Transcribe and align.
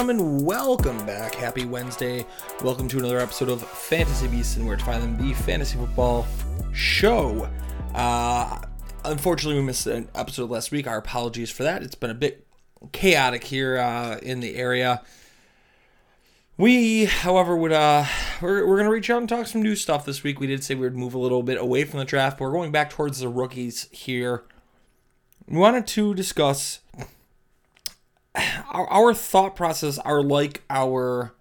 gentlemen, 0.00 0.46
welcome 0.46 0.96
back. 1.04 1.34
Happy 1.34 1.66
Wednesday. 1.66 2.24
Welcome 2.64 2.88
to 2.88 2.98
another 2.98 3.18
episode 3.18 3.50
of 3.50 3.62
Fantasy 3.62 4.28
Beasts 4.28 4.56
and 4.56 4.66
where 4.66 4.78
to 4.78 4.82
find 4.82 5.02
them, 5.02 5.18
the 5.18 5.34
fantasy 5.34 5.76
football 5.76 6.26
show. 6.72 7.50
Uh, 7.94 8.62
unfortunately, 9.04 9.60
we 9.60 9.66
missed 9.66 9.86
an 9.86 10.08
episode 10.14 10.48
last 10.48 10.70
week. 10.70 10.86
Our 10.86 10.96
apologies 10.96 11.50
for 11.50 11.64
that. 11.64 11.82
It's 11.82 11.96
been 11.96 12.08
a 12.08 12.14
bit 12.14 12.46
chaotic 12.92 13.44
here 13.44 13.76
uh, 13.76 14.16
in 14.22 14.40
the 14.40 14.56
area. 14.56 15.02
We, 16.56 17.04
however, 17.04 17.54
would 17.54 17.72
uh, 17.72 18.06
we're, 18.40 18.66
we're 18.66 18.78
gonna 18.78 18.88
reach 18.88 19.10
out 19.10 19.18
and 19.18 19.28
talk 19.28 19.48
some 19.48 19.62
new 19.62 19.76
stuff 19.76 20.06
this 20.06 20.22
week. 20.22 20.40
We 20.40 20.46
did 20.46 20.64
say 20.64 20.74
we 20.76 20.80
would 20.80 20.96
move 20.96 21.12
a 21.12 21.18
little 21.18 21.42
bit 21.42 21.58
away 21.58 21.84
from 21.84 21.98
the 21.98 22.06
draft, 22.06 22.38
but 22.38 22.44
we're 22.44 22.52
going 22.52 22.72
back 22.72 22.88
towards 22.88 23.18
the 23.18 23.28
rookies 23.28 23.86
here. 23.90 24.44
We 25.46 25.58
wanted 25.58 25.86
to 25.88 26.14
discuss 26.14 26.78
our, 28.70 28.86
our 28.90 29.14
thought 29.14 29.56
process 29.56 29.98
are 29.98 30.22
like 30.22 30.62
our 30.70 31.34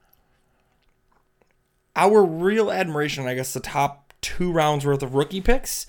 our 1.96 2.24
real 2.24 2.72
admiration 2.72 3.28
i 3.28 3.36
guess 3.36 3.54
the 3.54 3.60
top 3.60 4.14
two 4.22 4.52
rounds 4.52 4.86
worth 4.86 5.04
of 5.04 5.14
rookie 5.16 5.42
picks 5.42 5.86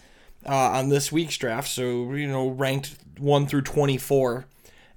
uh, 0.46 0.52
on 0.52 0.88
this 0.88 1.12
week's 1.12 1.36
draft. 1.36 1.68
So 1.68 2.12
you 2.12 2.28
know 2.28 2.48
ranked 2.48 2.96
1 3.18 3.46
through 3.46 3.62
24 3.62 4.46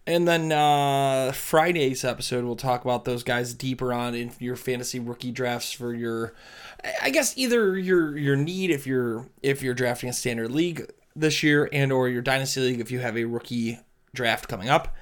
and 0.06 0.28
then 0.28 0.52
uh, 0.52 1.31
friday's 1.34 2.04
episode 2.04 2.46
we'll 2.46 2.56
talk 2.56 2.84
about 2.84 3.06
those 3.06 3.24
guys 3.24 3.54
deeper 3.54 3.94
on 3.94 4.16
in 4.16 4.31
your 4.40 4.56
fantasy 4.56 5.00
rookie 5.00 5.31
drafts 5.31 5.74
for 5.74 5.94
your 5.94 6.34
i 7.02 7.09
guess 7.09 7.38
either 7.38 7.78
your 7.78 8.18
your 8.18 8.38
need 8.38 8.70
if 8.70 8.88
you're 8.88 9.28
if 9.42 9.62
you're 9.62 9.74
drafting 9.74 10.09
a 10.09 10.14
standard 10.14 10.52
league 10.52 10.90
this 11.16 11.44
year 11.44 11.70
and 11.74 11.92
or 11.92 12.08
your 12.08 12.22
dynasty 12.22 12.62
league 12.62 12.80
if 12.80 12.92
you 12.92 13.00
have 13.00 13.18
a 13.18 13.26
rookie 13.26 13.80
draft 14.14 14.48
coming 14.48 14.70
up 14.70 14.96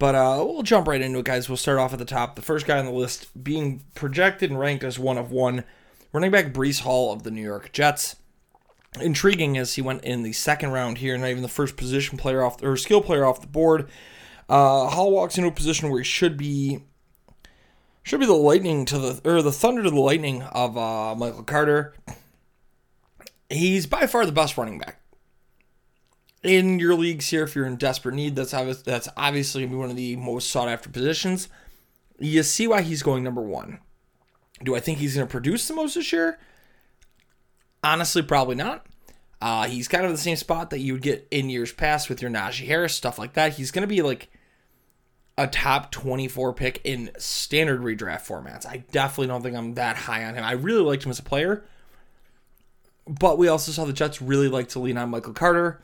but 0.00 0.14
uh, 0.14 0.42
we'll 0.42 0.62
jump 0.62 0.88
right 0.88 1.02
into 1.02 1.18
it, 1.18 1.26
guys. 1.26 1.48
We'll 1.48 1.58
start 1.58 1.78
off 1.78 1.92
at 1.92 1.98
the 1.98 2.06
top. 2.06 2.34
The 2.34 2.42
first 2.42 2.66
guy 2.66 2.78
on 2.78 2.86
the 2.86 2.90
list 2.90 3.28
being 3.44 3.82
projected 3.94 4.50
and 4.50 4.58
ranked 4.58 4.82
as 4.82 4.98
one 4.98 5.18
of 5.18 5.30
one, 5.30 5.62
running 6.10 6.30
back 6.30 6.54
Breece 6.54 6.80
Hall 6.80 7.12
of 7.12 7.22
the 7.22 7.30
New 7.30 7.42
York 7.42 7.70
Jets. 7.70 8.16
Intriguing 8.98 9.58
as 9.58 9.74
he 9.74 9.82
went 9.82 10.02
in 10.02 10.22
the 10.22 10.32
second 10.32 10.70
round 10.70 10.98
here, 10.98 11.16
not 11.18 11.28
even 11.28 11.42
the 11.42 11.48
first 11.48 11.76
position 11.76 12.16
player 12.16 12.42
off 12.42 12.62
or 12.62 12.78
skill 12.78 13.02
player 13.02 13.26
off 13.26 13.42
the 13.42 13.46
board. 13.46 13.90
Uh, 14.48 14.88
Hall 14.88 15.12
walks 15.12 15.36
into 15.36 15.48
a 15.48 15.52
position 15.52 15.90
where 15.90 16.00
he 16.00 16.04
should 16.04 16.36
be 16.38 16.80
should 18.02 18.18
be 18.18 18.26
the 18.26 18.32
lightning 18.32 18.86
to 18.86 18.98
the 18.98 19.20
or 19.30 19.42
the 19.42 19.52
thunder 19.52 19.82
to 19.82 19.90
the 19.90 20.00
lightning 20.00 20.42
of 20.42 20.78
uh, 20.78 21.14
Michael 21.14 21.44
Carter. 21.44 21.94
He's 23.50 23.86
by 23.86 24.06
far 24.06 24.24
the 24.24 24.32
best 24.32 24.56
running 24.56 24.78
back 24.78 24.99
in 26.42 26.78
your 26.78 26.94
leagues 26.94 27.28
here, 27.28 27.44
if 27.44 27.54
you're 27.54 27.66
in 27.66 27.76
desperate 27.76 28.14
need, 28.14 28.36
that's 28.36 28.54
obvious, 28.54 28.82
that's 28.82 29.08
obviously 29.16 29.62
gonna 29.62 29.72
be 29.72 29.78
one 29.78 29.90
of 29.90 29.96
the 29.96 30.16
most 30.16 30.50
sought 30.50 30.68
after 30.68 30.88
positions. 30.88 31.48
You 32.18 32.42
see 32.42 32.66
why 32.66 32.82
he's 32.82 33.02
going 33.02 33.24
number 33.24 33.42
one. 33.42 33.80
Do 34.62 34.74
I 34.74 34.80
think 34.80 34.98
he's 34.98 35.14
to 35.26 35.26
produce 35.26 35.66
the 35.68 35.74
most 35.74 35.94
this 35.94 36.12
year? 36.12 36.38
Honestly, 37.82 38.22
probably 38.22 38.56
not. 38.56 38.86
Uh, 39.40 39.66
he's 39.66 39.88
kind 39.88 40.04
of 40.04 40.10
the 40.10 40.18
same 40.18 40.36
spot 40.36 40.68
that 40.70 40.80
you 40.80 40.92
would 40.92 41.02
get 41.02 41.26
in 41.30 41.48
years 41.48 41.72
past 41.72 42.10
with 42.10 42.20
your 42.20 42.30
Najee 42.30 42.66
Harris 42.66 42.94
stuff 42.94 43.18
like 43.18 43.32
that. 43.34 43.54
He's 43.54 43.70
to 43.82 43.86
be 43.86 44.02
like 44.02 44.28
a 45.38 45.46
top 45.46 45.90
24 45.90 46.52
pick 46.52 46.82
in 46.84 47.10
standard 47.16 47.80
redraft 47.80 48.26
formats. 48.26 48.66
I 48.66 48.84
definitely 48.92 49.28
don't 49.28 49.42
think 49.42 49.56
I'm 49.56 49.74
that 49.74 49.96
high 49.96 50.24
on 50.24 50.34
him. 50.34 50.44
I 50.44 50.52
really 50.52 50.82
liked 50.82 51.04
him 51.04 51.10
as 51.10 51.18
a 51.18 51.22
player, 51.22 51.64
but 53.06 53.38
we 53.38 53.48
also 53.48 53.72
saw 53.72 53.86
the 53.86 53.94
Jets 53.94 54.20
really 54.20 54.48
like 54.48 54.68
to 54.70 54.78
lean 54.78 54.98
on 54.98 55.08
Michael 55.08 55.32
Carter 55.32 55.80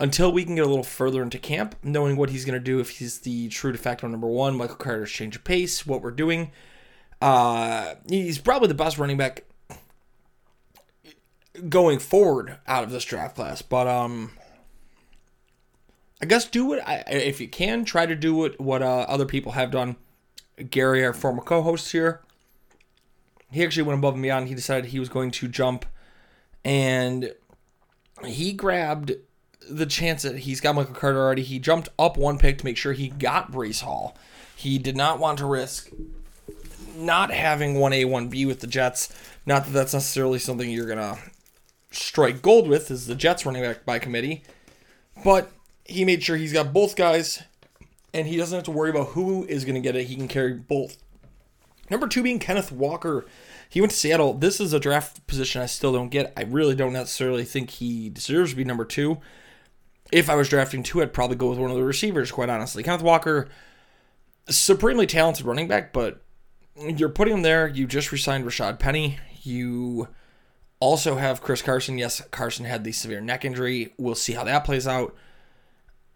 until 0.00 0.32
we 0.32 0.44
can 0.44 0.54
get 0.54 0.64
a 0.64 0.68
little 0.68 0.82
further 0.82 1.22
into 1.22 1.38
camp, 1.38 1.76
knowing 1.82 2.16
what 2.16 2.30
he's 2.30 2.46
going 2.46 2.58
to 2.58 2.64
do 2.64 2.80
if 2.80 2.98
he's 2.98 3.20
the 3.20 3.48
true 3.50 3.70
de 3.70 3.78
facto 3.78 4.08
number 4.08 4.26
one. 4.26 4.56
Michael 4.56 4.76
Carter's 4.76 5.12
change 5.12 5.36
of 5.36 5.44
pace, 5.44 5.86
what 5.86 6.02
we're 6.02 6.10
doing. 6.10 6.50
Uh, 7.20 7.94
he's 8.08 8.38
probably 8.38 8.68
the 8.68 8.74
best 8.74 8.98
running 8.98 9.18
back 9.18 9.44
going 11.68 11.98
forward 11.98 12.56
out 12.66 12.82
of 12.82 12.90
this 12.90 13.04
draft 13.04 13.36
class. 13.36 13.60
But 13.60 13.86
um, 13.86 14.32
I 16.22 16.26
guess 16.26 16.46
do 16.46 16.72
it 16.72 16.82
if 17.06 17.38
you 17.40 17.48
can. 17.48 17.84
Try 17.84 18.06
to 18.06 18.16
do 18.16 18.34
what 18.34 18.58
what 18.58 18.82
uh, 18.82 19.04
other 19.06 19.26
people 19.26 19.52
have 19.52 19.70
done. 19.70 19.96
Gary, 20.70 21.04
our 21.04 21.12
former 21.12 21.42
co-host 21.42 21.92
here, 21.92 22.20
he 23.50 23.62
actually 23.62 23.82
went 23.82 23.98
above 23.98 24.14
and 24.14 24.22
beyond. 24.22 24.48
He 24.48 24.54
decided 24.54 24.86
he 24.86 25.00
was 25.00 25.08
going 25.08 25.30
to 25.32 25.48
jump, 25.48 25.84
and 26.64 27.34
he 28.26 28.52
grabbed 28.52 29.12
the 29.70 29.86
chance 29.86 30.22
that 30.22 30.40
he's 30.40 30.60
got 30.60 30.74
Michael 30.74 30.94
Carter 30.94 31.18
already. 31.18 31.42
He 31.42 31.58
jumped 31.58 31.88
up 31.98 32.16
one 32.16 32.38
pick 32.38 32.58
to 32.58 32.64
make 32.64 32.76
sure 32.76 32.92
he 32.92 33.08
got 33.08 33.52
Breece 33.52 33.82
Hall. 33.82 34.16
He 34.54 34.78
did 34.78 34.96
not 34.96 35.18
want 35.18 35.38
to 35.38 35.46
risk 35.46 35.90
not 36.96 37.30
having 37.30 37.74
1A, 37.74 38.04
1B 38.04 38.46
with 38.46 38.60
the 38.60 38.66
Jets. 38.66 39.08
Not 39.46 39.64
that 39.64 39.70
that's 39.70 39.94
necessarily 39.94 40.38
something 40.38 40.68
you're 40.68 40.86
going 40.86 40.98
to 40.98 41.18
strike 41.90 42.42
gold 42.42 42.68
with, 42.68 42.90
as 42.90 43.06
the 43.06 43.14
Jets 43.14 43.46
running 43.46 43.62
back 43.62 43.84
by 43.84 43.98
committee. 43.98 44.42
But 45.24 45.50
he 45.84 46.04
made 46.04 46.22
sure 46.22 46.36
he's 46.36 46.52
got 46.52 46.72
both 46.72 46.96
guys, 46.96 47.42
and 48.12 48.26
he 48.26 48.36
doesn't 48.36 48.56
have 48.56 48.64
to 48.64 48.70
worry 48.70 48.90
about 48.90 49.08
who 49.08 49.44
is 49.44 49.64
going 49.64 49.74
to 49.74 49.80
get 49.80 49.96
it. 49.96 50.06
He 50.06 50.16
can 50.16 50.28
carry 50.28 50.54
both. 50.54 50.98
Number 51.88 52.06
two 52.06 52.22
being 52.22 52.38
Kenneth 52.38 52.70
Walker. 52.70 53.26
He 53.68 53.80
went 53.80 53.92
to 53.92 53.96
Seattle. 53.96 54.34
This 54.34 54.60
is 54.60 54.72
a 54.72 54.80
draft 54.80 55.26
position 55.26 55.62
I 55.62 55.66
still 55.66 55.92
don't 55.92 56.08
get. 56.08 56.32
I 56.36 56.42
really 56.42 56.74
don't 56.74 56.92
necessarily 56.92 57.44
think 57.44 57.70
he 57.70 58.08
deserves 58.08 58.50
to 58.50 58.56
be 58.56 58.64
number 58.64 58.84
two 58.84 59.18
if 60.12 60.28
I 60.28 60.34
was 60.34 60.48
drafting 60.48 60.82
two, 60.82 61.02
I'd 61.02 61.12
probably 61.12 61.36
go 61.36 61.50
with 61.50 61.58
one 61.58 61.70
of 61.70 61.76
the 61.76 61.84
receivers, 61.84 62.30
quite 62.30 62.48
honestly. 62.48 62.82
Kenneth 62.82 63.02
Walker, 63.02 63.48
supremely 64.48 65.06
talented 65.06 65.46
running 65.46 65.68
back, 65.68 65.92
but 65.92 66.22
you're 66.76 67.08
putting 67.08 67.34
him 67.34 67.42
there. 67.42 67.68
You 67.68 67.86
just 67.86 68.12
resigned 68.12 68.44
Rashaad 68.44 68.78
Penny. 68.78 69.18
You 69.42 70.08
also 70.80 71.16
have 71.16 71.42
Chris 71.42 71.62
Carson. 71.62 71.98
Yes, 71.98 72.22
Carson 72.30 72.64
had 72.64 72.84
the 72.84 72.92
severe 72.92 73.20
neck 73.20 73.44
injury. 73.44 73.92
We'll 73.98 74.14
see 74.14 74.32
how 74.32 74.44
that 74.44 74.64
plays 74.64 74.88
out. 74.88 75.14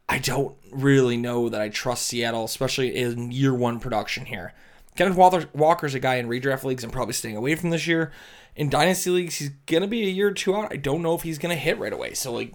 I 0.09 0.19
don't 0.19 0.57
really 0.71 1.17
know 1.17 1.49
that 1.49 1.61
I 1.61 1.69
trust 1.69 2.07
Seattle, 2.07 2.45
especially 2.45 2.95
in 2.95 3.31
year 3.31 3.55
one 3.55 3.81
production 3.81 4.27
here. 4.27 4.53
Kenneth 4.97 5.17
Walker 5.17 5.49
Walker's 5.55 5.95
a 5.95 5.99
guy 5.99 6.17
in 6.17 6.29
redraft 6.29 6.65
leagues 6.65 6.85
I'm 6.85 6.91
probably 6.91 7.15
staying 7.15 7.37
away 7.37 7.55
from 7.57 7.71
this 7.71 7.87
year. 7.87 8.13
In 8.55 8.69
dynasty 8.69 9.11
leagues, 9.11 9.37
he's 9.37 9.51
gonna 9.67 9.89
be 9.89 10.05
a 10.05 10.11
year 10.11 10.29
or 10.29 10.33
two 10.33 10.55
out. 10.55 10.73
I 10.73 10.77
don't 10.77 11.03
know 11.03 11.15
if 11.15 11.23
he's 11.23 11.39
gonna 11.39 11.57
hit 11.57 11.79
right 11.79 11.93
away. 11.93 12.15
So 12.15 12.33
like, 12.33 12.53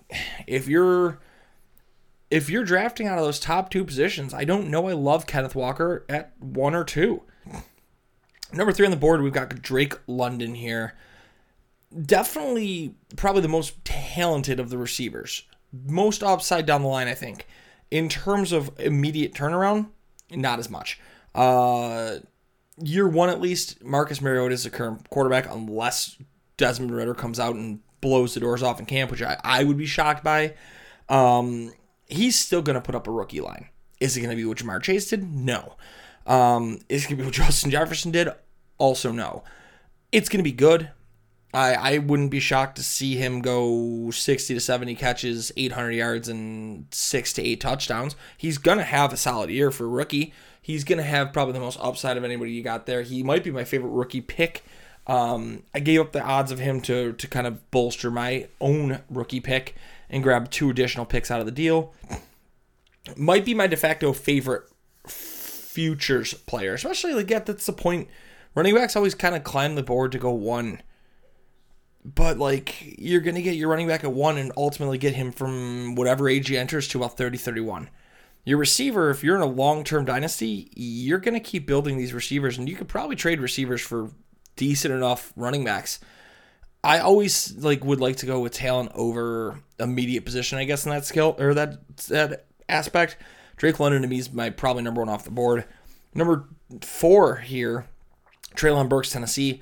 if 0.47 0.67
you're 0.67 1.19
if 2.31 2.49
you're 2.49 2.63
drafting 2.63 3.07
out 3.07 3.17
of 3.17 3.25
those 3.25 3.39
top 3.39 3.69
two 3.69 3.83
positions, 3.83 4.33
I 4.33 4.43
don't 4.43 4.69
know 4.69 4.87
I 4.87 4.93
love 4.93 5.25
Kenneth 5.25 5.55
Walker 5.55 6.05
at 6.09 6.33
one 6.39 6.75
or 6.75 6.83
two. 6.83 7.23
Number 8.51 8.71
three 8.71 8.85
on 8.85 8.91
the 8.91 8.97
board, 8.97 9.21
we've 9.21 9.33
got 9.33 9.61
Drake 9.61 9.95
London 10.07 10.55
here. 10.55 10.95
Definitely, 12.05 12.95
probably 13.15 13.41
the 13.41 13.47
most 13.47 13.83
talented 13.83 14.59
of 14.59 14.69
the 14.69 14.77
receivers. 14.77 15.43
Most 15.71 16.23
upside 16.23 16.65
down 16.65 16.81
the 16.81 16.87
line, 16.87 17.07
I 17.07 17.13
think. 17.13 17.47
In 17.91 18.09
terms 18.09 18.51
of 18.51 18.71
immediate 18.79 19.33
turnaround, 19.33 19.89
not 20.31 20.59
as 20.59 20.69
much. 20.69 20.99
Uh, 21.33 22.17
year 22.77 23.07
one, 23.07 23.29
at 23.29 23.41
least, 23.41 23.83
Marcus 23.83 24.21
Mariota 24.21 24.53
is 24.53 24.63
the 24.63 24.69
current 24.69 25.09
quarterback, 25.09 25.47
unless 25.49 26.17
Desmond 26.57 26.91
Ridder 26.91 27.15
comes 27.15 27.39
out 27.39 27.55
and 27.55 27.79
blows 28.01 28.33
the 28.33 28.39
doors 28.39 28.63
off 28.63 28.79
in 28.79 28.85
camp, 28.85 29.11
which 29.11 29.21
I, 29.21 29.37
I 29.43 29.63
would 29.63 29.77
be 29.77 29.85
shocked 29.85 30.23
by. 30.23 30.55
Um, 31.07 31.71
he's 32.09 32.37
still 32.37 32.61
going 32.61 32.75
to 32.75 32.81
put 32.81 32.95
up 32.95 33.07
a 33.07 33.11
rookie 33.11 33.41
line. 33.41 33.69
Is 33.99 34.17
it 34.17 34.21
going 34.21 34.31
to 34.31 34.35
be 34.35 34.45
what 34.45 34.57
Ja'Marr 34.57 34.81
Chase 34.81 35.09
did? 35.09 35.23
No. 35.23 35.75
Um, 36.25 36.79
is 36.89 37.05
it 37.05 37.09
going 37.09 37.17
to 37.17 37.23
be 37.23 37.25
what 37.25 37.33
Justin 37.33 37.71
Jefferson 37.71 38.11
did? 38.11 38.29
Also, 38.77 39.11
no. 39.11 39.43
It's 40.11 40.29
going 40.29 40.39
to 40.39 40.43
be 40.43 40.51
good. 40.51 40.89
I, 41.53 41.73
I 41.73 41.97
wouldn't 41.97 42.31
be 42.31 42.39
shocked 42.39 42.75
to 42.75 42.83
see 42.83 43.15
him 43.15 43.41
go 43.41 44.11
60 44.11 44.53
to 44.53 44.59
70 44.59 44.95
catches, 44.95 45.51
800 45.57 45.91
yards, 45.91 46.27
and 46.27 46.85
six 46.91 47.33
to 47.33 47.41
eight 47.41 47.61
touchdowns. 47.61 48.15
He's 48.37 48.57
going 48.57 48.77
to 48.77 48.83
have 48.83 49.13
a 49.13 49.17
solid 49.17 49.49
year 49.49 49.71
for 49.71 49.87
rookie. 49.87 50.33
He's 50.61 50.83
going 50.83 50.99
to 50.99 51.03
have 51.03 51.33
probably 51.33 51.53
the 51.53 51.59
most 51.59 51.79
upside 51.81 52.17
of 52.17 52.23
anybody 52.23 52.51
you 52.51 52.61
got 52.61 52.85
there. 52.85 53.01
He 53.01 53.23
might 53.23 53.43
be 53.43 53.49
my 53.49 53.63
favorite 53.63 53.89
rookie 53.89 54.21
pick. 54.21 54.63
Um, 55.07 55.63
I 55.73 55.79
gave 55.79 56.01
up 56.01 56.11
the 56.11 56.21
odds 56.21 56.51
of 56.51 56.59
him 56.59 56.81
to, 56.81 57.13
to 57.13 57.27
kind 57.27 57.47
of 57.47 57.71
bolster 57.71 58.11
my 58.11 58.47
own 58.61 58.99
rookie 59.09 59.39
pick 59.39 59.75
and 60.09 60.23
grab 60.23 60.49
two 60.49 60.69
additional 60.69 61.05
picks 61.05 61.31
out 61.31 61.39
of 61.39 61.45
the 61.45 61.51
deal. 61.51 61.93
Might 63.15 63.45
be 63.45 63.53
my 63.53 63.67
de 63.67 63.77
facto 63.77 64.13
favorite 64.13 64.63
futures 65.07 66.33
player, 66.33 66.73
especially 66.73 67.13
like 67.13 67.29
yeah, 67.29 67.39
that's 67.39 67.65
the 67.65 67.73
point. 67.73 68.07
Running 68.55 68.75
backs 68.75 68.95
always 68.95 69.15
kind 69.15 69.35
of 69.35 69.43
climb 69.43 69.75
the 69.75 69.83
board 69.83 70.11
to 70.11 70.17
go 70.17 70.31
one 70.31 70.81
but 72.03 72.37
like 72.37 72.95
you're 72.97 73.21
to 73.35 73.41
get 73.41 73.55
your 73.55 73.69
running 73.69 73.87
back 73.87 74.03
at 74.03 74.11
one 74.11 74.37
and 74.37 74.51
ultimately 74.55 74.97
get 74.97 75.15
him 75.15 75.31
from 75.31 75.95
whatever 75.95 76.29
age 76.29 76.47
he 76.47 76.57
enters 76.57 76.87
to 76.87 76.97
about 76.99 77.17
30 77.17 77.37
31 77.37 77.89
your 78.45 78.57
receiver 78.57 79.09
if 79.09 79.23
you're 79.23 79.35
in 79.35 79.41
a 79.41 79.45
long-term 79.45 80.05
dynasty 80.05 80.71
you're 80.75 81.19
to 81.33 81.39
keep 81.39 81.67
building 81.67 81.97
these 81.97 82.13
receivers 82.13 82.57
and 82.57 82.69
you 82.69 82.75
could 82.75 82.87
probably 82.87 83.15
trade 83.15 83.41
receivers 83.41 83.81
for 83.81 84.11
decent 84.55 84.93
enough 84.93 85.33
running 85.35 85.63
backs 85.63 85.99
i 86.83 86.99
always 86.99 87.55
like 87.57 87.83
would 87.83 87.99
like 87.99 88.15
to 88.15 88.25
go 88.25 88.39
with 88.39 88.53
talent 88.53 88.91
over 88.95 89.59
immediate 89.79 90.25
position 90.25 90.57
i 90.57 90.63
guess 90.63 90.85
in 90.85 90.91
that 90.91 91.05
skill 91.05 91.35
or 91.39 91.53
that 91.53 91.79
that 92.07 92.45
aspect 92.67 93.17
drake 93.57 93.79
london 93.79 94.01
to 94.01 94.07
me 94.07 94.19
is 94.19 94.31
my 94.31 94.49
probably 94.49 94.83
number 94.83 95.01
one 95.01 95.09
off 95.09 95.23
the 95.23 95.31
board 95.31 95.65
number 96.13 96.45
four 96.81 97.37
here 97.37 97.85
Treylon 98.55 98.89
Burks, 98.89 99.11
Tennessee 99.11 99.61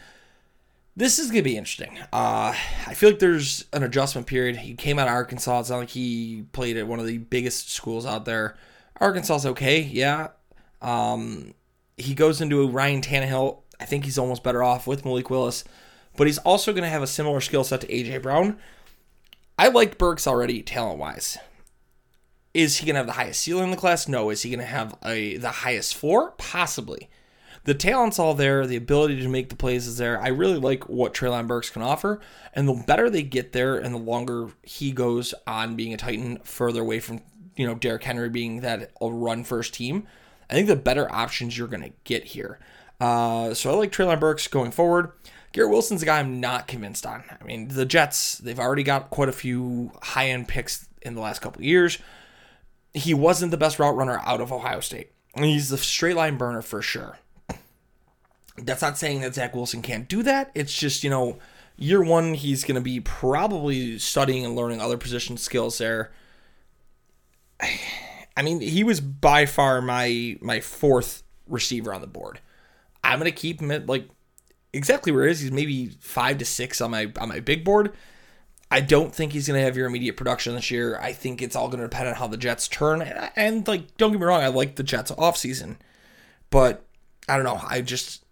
this 0.97 1.19
is 1.19 1.29
gonna 1.29 1.43
be 1.43 1.55
interesting. 1.55 1.95
Uh, 2.11 2.55
I 2.87 2.95
feel 2.95 3.11
like 3.11 3.19
there's 3.19 3.65
an 3.71 3.83
adjustment 3.83 4.25
period. 4.25 4.55
He 4.55 4.73
came 4.73 4.97
out 4.97 5.07
of 5.07 5.13
Arkansas. 5.13 5.59
It's 5.59 5.69
not 5.69 5.77
like 5.77 5.89
he 5.89 6.45
played 6.53 6.75
at 6.75 6.87
one 6.87 6.99
of 6.99 7.05
the 7.05 7.19
biggest 7.19 7.71
schools 7.71 8.03
out 8.03 8.25
there. 8.25 8.57
Arkansas's 8.99 9.45
okay, 9.45 9.79
yeah. 9.79 10.29
Um, 10.81 11.53
he 11.97 12.15
goes 12.15 12.41
into 12.41 12.67
Ryan 12.67 13.01
Tannehill. 13.01 13.59
I 13.79 13.85
think 13.85 14.05
he's 14.05 14.17
almost 14.17 14.43
better 14.43 14.63
off 14.63 14.87
with 14.87 15.05
Malik 15.05 15.29
Willis, 15.29 15.63
but 16.17 16.27
he's 16.27 16.39
also 16.39 16.73
going 16.73 16.83
to 16.83 16.89
have 16.89 17.03
a 17.03 17.07
similar 17.07 17.39
skill 17.39 17.63
set 17.63 17.81
to 17.81 17.87
AJ 17.87 18.21
Brown. 18.21 18.57
I 19.57 19.69
like 19.69 19.97
Burks 19.97 20.27
already, 20.27 20.61
talent 20.61 20.99
wise. 20.99 21.37
Is 22.53 22.77
he 22.77 22.85
going 22.85 22.95
to 22.95 22.99
have 22.99 23.07
the 23.07 23.13
highest 23.13 23.41
ceiling 23.41 23.65
in 23.65 23.71
the 23.71 23.77
class? 23.77 24.07
No. 24.07 24.29
Is 24.29 24.41
he 24.41 24.49
going 24.49 24.59
to 24.59 24.65
have 24.65 24.97
a 25.05 25.37
the 25.37 25.49
highest 25.49 25.95
floor? 25.95 26.31
Possibly 26.37 27.09
the 27.67 27.73
talent's 27.73 28.17
all 28.17 28.33
there, 28.33 28.65
the 28.65 28.77
ability 28.77 29.19
to 29.19 29.27
make 29.27 29.49
the 29.49 29.55
plays 29.55 29.87
is 29.87 29.97
there. 29.97 30.21
I 30.21 30.29
really 30.29 30.57
like 30.57 30.87
what 30.87 31.13
Treylon 31.13 31.47
Burks 31.47 31.69
can 31.69 31.81
offer, 31.81 32.21
and 32.53 32.65
the 32.65 32.81
better 32.87 33.09
they 33.09 33.23
get 33.23 33.51
there, 33.51 33.75
and 33.75 33.93
the 33.93 33.99
longer 33.99 34.51
he 34.63 34.93
goes 34.93 35.33
on 35.45 35.75
being 35.75 35.93
a 35.93 35.97
Titan, 35.97 36.39
further 36.45 36.79
away 36.79 37.01
from 37.01 37.19
you 37.57 37.67
know 37.67 37.75
Derrick 37.75 38.05
Henry 38.05 38.29
being 38.29 38.61
that 38.61 38.91
run 39.01 39.43
first 39.43 39.73
team, 39.73 40.07
I 40.49 40.53
think 40.53 40.69
the 40.69 40.77
better 40.77 41.13
options 41.13 41.57
you're 41.57 41.67
going 41.67 41.83
to 41.83 41.91
get 42.05 42.23
here. 42.23 42.57
Uh, 43.01 43.53
so 43.53 43.69
I 43.69 43.73
like 43.75 43.91
Treylon 43.91 44.21
Burks 44.21 44.47
going 44.47 44.71
forward. 44.71 45.11
Garrett 45.57 45.71
Wilson's 45.71 46.03
a 46.03 46.05
guy 46.05 46.19
I'm 46.19 46.39
not 46.39 46.67
convinced 46.67 47.03
on. 47.07 47.23
I 47.31 47.43
mean, 47.43 47.69
the 47.69 47.83
Jets, 47.83 48.37
they've 48.37 48.59
already 48.59 48.83
got 48.83 49.09
quite 49.09 49.27
a 49.27 49.31
few 49.31 49.91
high 50.03 50.27
end 50.29 50.47
picks 50.47 50.87
in 51.01 51.15
the 51.15 51.21
last 51.21 51.39
couple 51.39 51.63
years. 51.63 51.97
He 52.93 53.15
wasn't 53.15 53.49
the 53.49 53.57
best 53.57 53.79
route 53.79 53.95
runner 53.95 54.21
out 54.23 54.39
of 54.39 54.53
Ohio 54.53 54.81
State. 54.81 55.13
He's 55.35 55.69
the 55.69 55.79
straight 55.79 56.15
line 56.15 56.37
burner 56.37 56.61
for 56.61 56.83
sure. 56.83 57.17
That's 58.55 58.83
not 58.83 58.99
saying 58.99 59.21
that 59.21 59.33
Zach 59.33 59.55
Wilson 59.55 59.81
can't 59.81 60.07
do 60.07 60.21
that. 60.21 60.51
It's 60.53 60.77
just, 60.77 61.03
you 61.03 61.09
know, 61.09 61.39
year 61.75 62.03
one, 62.03 62.35
he's 62.35 62.63
going 62.63 62.75
to 62.75 62.81
be 62.81 62.99
probably 62.99 63.97
studying 63.97 64.45
and 64.45 64.55
learning 64.55 64.79
other 64.79 64.97
position 64.97 65.37
skills 65.37 65.79
there. 65.79 66.11
I 67.59 68.43
mean, 68.43 68.61
he 68.61 68.83
was 68.83 69.01
by 69.01 69.47
far 69.47 69.81
my 69.81 70.37
my 70.39 70.59
fourth 70.59 71.23
receiver 71.47 71.95
on 71.95 72.01
the 72.01 72.07
board. 72.07 72.41
I'm 73.03 73.17
gonna 73.17 73.31
keep 73.31 73.59
him 73.59 73.71
at 73.71 73.87
like 73.87 74.07
exactly 74.73 75.11
where 75.11 75.25
he 75.25 75.31
is. 75.31 75.39
He's 75.41 75.51
maybe 75.51 75.87
five 75.99 76.37
to 76.39 76.45
six 76.45 76.81
on 76.81 76.91
my 76.91 77.11
on 77.19 77.29
my 77.29 77.39
big 77.39 77.63
board. 77.63 77.93
I 78.69 78.81
don't 78.81 79.15
think 79.15 79.31
he's 79.31 79.47
gonna 79.47 79.61
have 79.61 79.77
your 79.77 79.87
immediate 79.87 80.17
production 80.17 80.55
this 80.55 80.71
year. 80.71 80.99
I 80.99 81.13
think 81.13 81.41
it's 81.41 81.55
all 81.55 81.69
gonna 81.69 81.83
depend 81.83 82.09
on 82.09 82.15
how 82.15 82.27
the 82.27 82.37
Jets 82.37 82.67
turn. 82.67 83.01
And, 83.01 83.31
and 83.35 83.67
like, 83.67 83.95
don't 83.97 84.11
get 84.11 84.19
me 84.19 84.25
wrong, 84.25 84.41
I 84.41 84.47
like 84.47 84.75
the 84.75 84.83
Jets 84.83 85.11
off 85.11 85.37
season, 85.37 85.77
but 86.49 86.83
I 87.29 87.35
don't 87.35 87.45
know. 87.45 87.61
I 87.67 87.81
just 87.81 88.23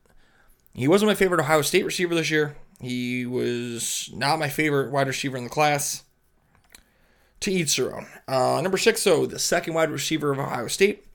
he 0.74 0.88
wasn't 0.88 1.10
my 1.10 1.16
favorite 1.16 1.40
Ohio 1.40 1.62
State 1.62 1.86
receiver 1.86 2.14
this 2.14 2.30
year. 2.30 2.58
He 2.82 3.26
was 3.26 4.10
not 4.14 4.40
my 4.40 4.50
favorite 4.50 4.92
wide 4.92 5.08
receiver 5.08 5.38
in 5.38 5.46
the 5.46 5.50
class. 5.50 6.04
To 7.42 7.52
each 7.52 7.76
their 7.78 7.96
own. 7.96 8.08
Uh, 8.28 8.60
number 8.62 8.78
six, 8.78 9.02
so 9.02 9.26
the 9.26 9.40
second 9.40 9.74
wide 9.74 9.92
receiver 9.92 10.32
of 10.32 10.40
Ohio 10.40 10.68
State, 10.68 11.06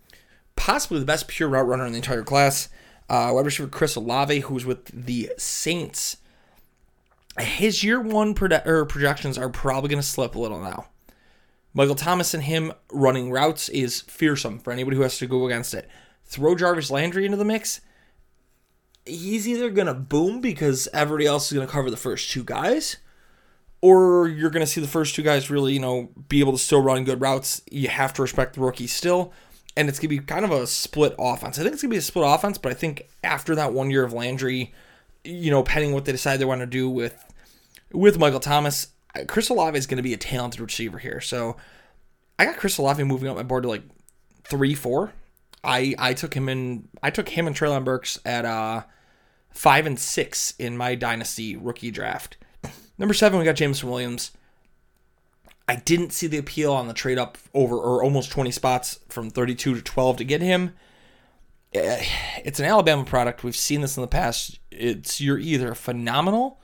possibly 0.55 1.01
the 1.01 1.07
best 1.07 1.29
pure 1.29 1.49
route 1.49 1.67
runner 1.67 1.85
in 1.85 1.93
the 1.93 1.99
entire 1.99 2.23
class. 2.23 2.69
Uh, 3.11 3.33
wide 3.33 3.45
receiver 3.45 3.69
Chris 3.69 3.97
Olave, 3.97 4.39
who's 4.41 4.65
with 4.65 4.87
the 4.87 5.33
Saints. 5.37 6.19
His 7.41 7.83
year 7.83 8.01
one 8.01 8.37
proje- 8.37 8.89
projections 8.89 9.37
are 9.37 9.49
probably 9.49 9.91
going 9.91 10.01
to 10.01 10.07
slip 10.07 10.37
a 10.37 10.39
little 10.39 10.61
now. 10.61 10.87
Michael 11.75 11.97
Thomas 11.97 12.35
and 12.35 12.45
him 12.45 12.73
running 12.93 13.33
routes 13.33 13.69
is 13.69 14.03
fearsome 14.03 14.61
for 14.61 14.73
anybody 14.73 14.97
who 14.97 15.03
has 15.03 15.19
to 15.19 15.27
go 15.27 15.45
against 15.47 15.75
it. 15.75 15.89
Throw 16.25 16.55
Jarvis 16.55 16.91
Landry 16.91 17.25
into 17.25 17.37
the 17.37 17.45
mix, 17.45 17.81
he's 19.05 19.49
either 19.49 19.71
going 19.71 19.89
to 19.89 19.95
boom 19.95 20.41
because 20.41 20.87
everybody 20.93 21.27
else 21.27 21.51
is 21.51 21.57
going 21.57 21.67
to 21.67 21.73
cover 21.73 21.91
the 21.91 21.97
first 21.97 22.31
two 22.31 22.45
guys, 22.45 22.99
or 23.81 24.29
you're 24.29 24.51
going 24.51 24.65
to 24.65 24.71
see 24.71 24.81
the 24.81 24.87
first 24.87 25.17
two 25.17 25.23
guys 25.23 25.51
really, 25.51 25.73
you 25.73 25.81
know, 25.81 26.11
be 26.29 26.39
able 26.39 26.53
to 26.53 26.59
still 26.59 26.81
run 26.81 27.05
good 27.05 27.21
routes. 27.21 27.61
You 27.71 27.89
have 27.89 28.13
to 28.15 28.23
respect 28.23 28.55
the 28.55 28.61
rookie 28.61 28.87
still. 28.87 29.33
And 29.77 29.89
it's 29.89 29.99
going 29.99 30.11
to 30.11 30.21
be 30.21 30.25
kind 30.27 30.45
of 30.45 30.51
a 30.51 30.67
split 30.67 31.15
offense. 31.19 31.59
I 31.59 31.63
think 31.63 31.75
it's 31.75 31.83
going 31.83 31.91
to 31.91 31.95
be 31.95 31.99
a 31.99 32.03
split 32.03 32.27
offense, 32.27 32.59
but 32.59 32.73
I 32.73 32.75
think 32.75 33.09
after 33.23 33.55
that 33.55 33.73
one 33.73 33.91
year 33.91 34.05
of 34.05 34.13
Landry, 34.13 34.75
you 35.25 35.51
know, 35.51 35.63
pending 35.63 35.93
what 35.93 36.05
they 36.05 36.13
decide 36.13 36.39
they 36.39 36.45
want 36.45 36.61
to 36.61 36.67
do 36.67 36.91
with 36.91 37.25
with 37.93 38.19
Michael 38.19 38.41
Thomas, 38.41 38.89
Chris 39.27 39.49
Olave 39.49 39.79
is 39.79 39.87
going 39.87 39.97
to 39.97 40.03
be 40.03 40.15
a 40.15 40.19
talented 40.19 40.61
receiver 40.61 40.99
here. 40.99 41.21
So 41.21 41.57
I 42.39 42.47
got 42.47 42.57
Chris 42.57 42.79
Olave 42.79 43.03
moving 43.05 43.29
up 43.29 43.37
my 43.37 43.43
board 43.43 43.65
to 43.65 43.69
like 43.69 43.83
three, 44.45 44.75
four. 44.75 45.13
I 45.63 45.95
I 45.99 46.15
took 46.15 46.35
him 46.35 46.49
in. 46.49 46.89
I 47.03 47.11
took 47.11 47.29
him 47.29 47.47
and 47.47 47.55
Treylon 47.55 47.85
Burks 47.85 48.19
at 48.25 48.45
uh 48.45 48.83
five 49.51 49.87
and 49.87 49.99
six 49.99 50.55
in 50.59 50.77
my 50.77 50.95
dynasty 50.95 51.57
rookie 51.57 51.91
draft. 51.91 52.37
Number 52.99 53.15
seven, 53.15 53.39
we 53.39 53.45
got 53.45 53.57
Jameson 53.57 53.89
Williams. 53.89 54.33
I 55.71 55.77
didn't 55.77 56.13
see 56.13 56.27
the 56.27 56.39
appeal 56.39 56.73
on 56.73 56.89
the 56.89 56.95
trade 56.95 57.17
up 57.17 57.39
over 57.55 57.77
or 57.77 58.03
almost 58.03 58.33
20 58.33 58.51
spots 58.51 58.99
from 59.09 59.31
32 59.31 59.77
to 59.77 59.81
12 59.81 60.17
to 60.17 60.25
get 60.25 60.43
him. 60.43 60.75
Eh, 61.73 62.05
it's 62.45 62.59
an 62.59 62.67
Alabama 62.67 63.05
product. 63.05 63.45
We've 63.45 63.55
seen 63.55 63.81
this 63.81 63.97
in 63.97 64.01
the 64.01 64.09
past. 64.09 64.59
It's 64.73 65.21
you're 65.21 65.39
either 65.39 65.77
phenomenal 65.77 66.59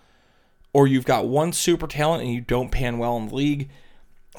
or 0.73 0.88
you've 0.88 1.04
got 1.04 1.28
one 1.28 1.52
super 1.52 1.87
talent 1.87 2.25
and 2.25 2.33
you 2.33 2.40
don't 2.40 2.73
pan 2.73 2.99
well 2.99 3.16
in 3.16 3.28
the 3.28 3.35
league. 3.37 3.71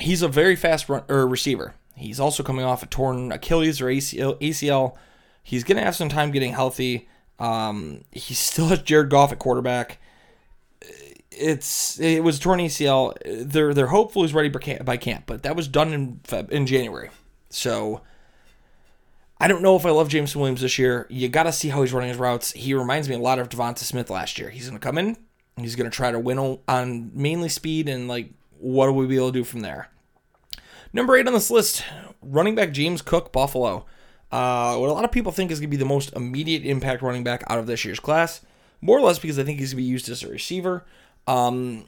He's 0.01 0.21
a 0.21 0.27
very 0.27 0.57
fast 0.57 0.89
run, 0.89 1.03
er, 1.09 1.25
receiver. 1.25 1.75
He's 1.95 2.19
also 2.19 2.43
coming 2.43 2.65
off 2.65 2.83
a 2.83 2.87
torn 2.87 3.31
Achilles 3.31 3.79
or 3.79 3.85
ACL. 3.85 4.37
ACL. 4.41 4.97
He's 5.43 5.63
going 5.63 5.77
to 5.77 5.83
have 5.85 5.95
some 5.95 6.09
time 6.09 6.31
getting 6.31 6.51
healthy. 6.51 7.07
Um, 7.39 8.03
he 8.11 8.33
still 8.33 8.67
has 8.67 8.81
Jared 8.81 9.09
Goff 9.09 9.31
at 9.31 9.39
quarterback. 9.39 9.97
It's 11.39 11.99
it 11.99 12.23
was 12.23 12.39
torn 12.39 12.59
ACL. 12.59 13.15
They're 13.25 13.73
they're 13.73 13.87
hopeful 13.87 14.23
he's 14.23 14.33
ready 14.33 14.49
by 14.49 14.97
camp, 14.97 15.23
but 15.25 15.43
that 15.43 15.55
was 15.55 15.67
done 15.67 15.93
in 15.93 16.19
Feb, 16.23 16.49
in 16.49 16.65
January. 16.65 17.09
So 17.49 18.01
I 19.39 19.47
don't 19.47 19.61
know 19.61 19.75
if 19.75 19.85
I 19.85 19.91
love 19.91 20.09
James 20.09 20.35
Williams 20.35 20.61
this 20.61 20.79
year. 20.79 21.05
You 21.09 21.29
got 21.29 21.43
to 21.43 21.51
see 21.51 21.69
how 21.69 21.81
he's 21.81 21.93
running 21.93 22.09
his 22.09 22.17
routes. 22.17 22.53
He 22.53 22.73
reminds 22.73 23.07
me 23.07 23.15
a 23.15 23.19
lot 23.19 23.39
of 23.39 23.49
Devonta 23.49 23.79
Smith 23.79 24.09
last 24.09 24.39
year. 24.39 24.49
He's 24.49 24.67
going 24.67 24.79
to 24.79 24.85
come 24.85 24.97
in. 24.97 25.17
He's 25.57 25.75
going 25.75 25.89
to 25.89 25.95
try 25.95 26.11
to 26.11 26.19
win 26.19 26.59
on 26.67 27.11
mainly 27.13 27.49
speed 27.49 27.87
and 27.87 28.07
like 28.07 28.31
what 28.59 28.87
will 28.87 28.95
we 28.95 29.07
be 29.07 29.15
able 29.15 29.31
to 29.31 29.39
do 29.39 29.43
from 29.43 29.61
there. 29.61 29.89
Number 30.93 31.15
eight 31.15 31.27
on 31.27 31.33
this 31.33 31.51
list, 31.51 31.83
running 32.21 32.55
back 32.55 32.71
James 32.71 33.01
Cook, 33.01 33.31
Buffalo. 33.31 33.85
Uh, 34.31 34.75
what 34.77 34.89
a 34.89 34.93
lot 34.93 35.05
of 35.05 35.11
people 35.11 35.31
think 35.31 35.51
is 35.51 35.59
going 35.59 35.69
to 35.69 35.77
be 35.77 35.77
the 35.77 35.85
most 35.85 36.13
immediate 36.13 36.65
impact 36.65 37.01
running 37.01 37.23
back 37.23 37.43
out 37.47 37.59
of 37.59 37.67
this 37.67 37.85
year's 37.85 37.99
class, 37.99 38.41
more 38.81 38.97
or 38.97 39.01
less 39.01 39.19
because 39.19 39.37
I 39.39 39.43
think 39.43 39.59
he's 39.59 39.73
going 39.73 39.83
to 39.83 39.87
be 39.87 39.91
used 39.91 40.09
as 40.09 40.23
a 40.23 40.29
receiver. 40.29 40.85
Um, 41.27 41.85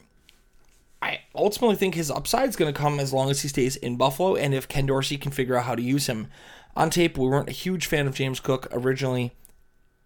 I 1.02 1.22
ultimately 1.34 1.76
think 1.76 1.96
his 1.96 2.12
upside 2.12 2.50
is 2.50 2.56
going 2.56 2.72
to 2.74 2.78
come 2.78 3.00
as 3.00 3.14
long 3.14 3.30
as 3.30 3.42
he 3.42 3.48
stays 3.48 3.76
in 3.78 3.96
Buffalo 3.96 4.36
and 4.36 4.54
if 4.54 4.68
Ken 4.68 4.86
Dorsey 4.86 5.18
can 5.18 5.32
figure 5.32 5.56
out 5.56 5.66
how 5.66 5.76
to 5.76 5.82
use 5.82 6.08
him. 6.08 6.28
On 6.76 6.90
tape, 6.90 7.18
we 7.18 7.28
weren't 7.28 7.50
a 7.50 7.54
huge 7.54 7.88
fan 7.88 8.08
of 8.08 8.16
James 8.16 8.40
Cook 8.40 8.68
originally 8.72 9.34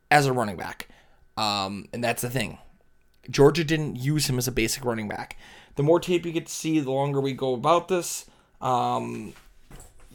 as 0.10 0.28
a 0.28 0.34
running 0.34 0.56
back. 0.56 0.88
Um, 1.36 1.88
and 1.92 2.04
that's 2.04 2.22
the 2.22 2.30
thing. 2.30 2.60
Georgia 3.30 3.64
didn't 3.64 3.96
use 3.96 4.30
him 4.30 4.38
as 4.38 4.48
a 4.48 4.52
basic 4.52 4.86
running 4.86 5.08
back. 5.08 5.38
The 5.76 5.84
more 5.84 6.00
tape 6.00 6.26
you 6.26 6.32
get 6.32 6.46
to 6.46 6.54
see, 6.54 6.80
the 6.80 6.92
longer 6.92 7.20
we 7.20 7.34
go 7.34 7.54
about 7.54 7.88
this, 7.88 8.26
um, 8.62 9.34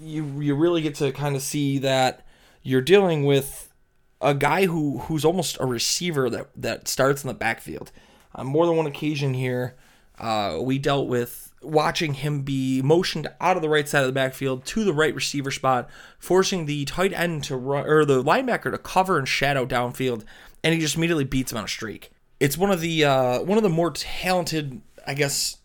you 0.01 0.25
you 0.41 0.55
really 0.55 0.83
get 0.83 0.95
to 0.97 1.11
kind 1.13 1.35
of 1.35 1.43
see 1.43 1.79
that 1.79 2.25
you're 2.63 2.81
dealing 2.81 3.25
with 3.25 3.73
a 4.21 4.35
guy 4.35 4.67
who 4.67 4.99
who's 4.99 5.25
almost 5.25 5.57
a 5.59 5.67
receiver 5.67 6.31
that 6.31 6.49
that 6.55 6.87
starts 6.87 7.25
in 7.25 7.29
the 7.29 7.35
backfield. 7.35 7.91
On 8.39 8.47
more 8.47 8.67
than 8.67 8.77
one 8.77 8.87
occasion 8.87 9.35
here, 9.35 9.75
uh, 10.19 10.59
we 10.61 10.79
dealt 10.79 11.09
with 11.09 11.53
watching 11.61 12.15
him 12.15 12.43
be 12.43 12.81
motioned 12.83 13.29
out 13.41 13.57
of 13.57 13.63
the 13.63 13.69
right 13.69 13.89
side 13.89 14.01
of 14.01 14.07
the 14.07 14.13
backfield 14.13 14.65
to 14.65 14.85
the 14.85 14.93
right 14.93 15.15
receiver 15.15 15.51
spot, 15.51 15.89
forcing 16.19 16.67
the 16.67 16.85
tight 16.85 17.13
end 17.13 17.45
to 17.45 17.57
run 17.57 17.87
or 17.87 18.05
the 18.05 18.23
linebacker 18.23 18.71
to 18.71 18.79
cover 18.79 19.19
and 19.19 19.29
shadow 19.29 19.67
downfield, 19.67 20.25
and 20.63 20.75
he 20.75 20.81
just 20.81 20.97
immediately 20.97 21.25
beats 21.25 21.53
him 21.53 21.59
on 21.59 21.65
a 21.65 21.69
streak. 21.69 22.11
It's 22.41 22.57
one 22.57 22.71
of 22.71 22.81
the 22.81 23.05
uh, 23.05 23.43
one 23.43 23.59
of 23.59 23.65
the 23.65 23.69
more 23.69 23.91
talented, 23.91 24.81
I 25.07 25.15
guess, 25.15 25.59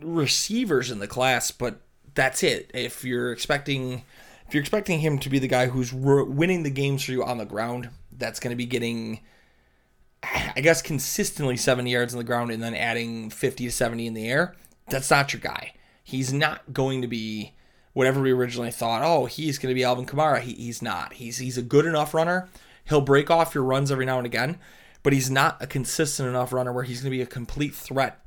receivers 0.00 0.90
in 0.90 0.98
the 0.98 1.06
class, 1.06 1.50
but 1.50 1.80
that's 2.14 2.42
it. 2.42 2.70
If 2.74 3.04
you're 3.04 3.32
expecting 3.32 4.04
if 4.46 4.54
you're 4.54 4.62
expecting 4.62 5.00
him 5.00 5.18
to 5.18 5.30
be 5.30 5.38
the 5.38 5.48
guy 5.48 5.66
who's 5.66 5.92
winning 5.92 6.62
the 6.62 6.70
games 6.70 7.04
for 7.04 7.12
you 7.12 7.22
on 7.22 7.38
the 7.38 7.44
ground, 7.44 7.90
that's 8.16 8.40
going 8.40 8.50
to 8.50 8.56
be 8.56 8.66
getting 8.66 9.20
I 10.22 10.60
guess 10.60 10.82
consistently 10.82 11.56
70 11.56 11.90
yards 11.90 12.14
on 12.14 12.18
the 12.18 12.24
ground 12.24 12.50
and 12.50 12.62
then 12.62 12.74
adding 12.74 13.30
50 13.30 13.66
to 13.66 13.70
70 13.70 14.06
in 14.06 14.14
the 14.14 14.28
air. 14.28 14.54
That's 14.88 15.10
not 15.10 15.32
your 15.32 15.40
guy. 15.40 15.74
He's 16.02 16.32
not 16.32 16.72
going 16.72 17.02
to 17.02 17.08
be 17.08 17.54
whatever 17.92 18.20
we 18.20 18.32
originally 18.32 18.70
thought. 18.70 19.02
Oh, 19.02 19.26
he's 19.26 19.58
going 19.58 19.70
to 19.70 19.74
be 19.74 19.84
Alvin 19.84 20.06
Kamara. 20.06 20.40
He, 20.40 20.54
he's 20.54 20.82
not. 20.82 21.14
He's 21.14 21.38
he's 21.38 21.58
a 21.58 21.62
good 21.62 21.84
enough 21.84 22.14
runner. 22.14 22.48
He'll 22.84 23.00
break 23.00 23.30
off 23.30 23.54
your 23.54 23.64
runs 23.64 23.90
every 23.92 24.06
now 24.06 24.16
and 24.18 24.26
again, 24.26 24.58
but 25.02 25.12
he's 25.12 25.30
not 25.30 25.62
a 25.62 25.66
consistent 25.66 26.28
enough 26.28 26.52
runner 26.52 26.72
where 26.72 26.84
he's 26.84 27.02
going 27.02 27.10
to 27.10 27.16
be 27.16 27.22
a 27.22 27.26
complete 27.26 27.74
threat 27.74 28.24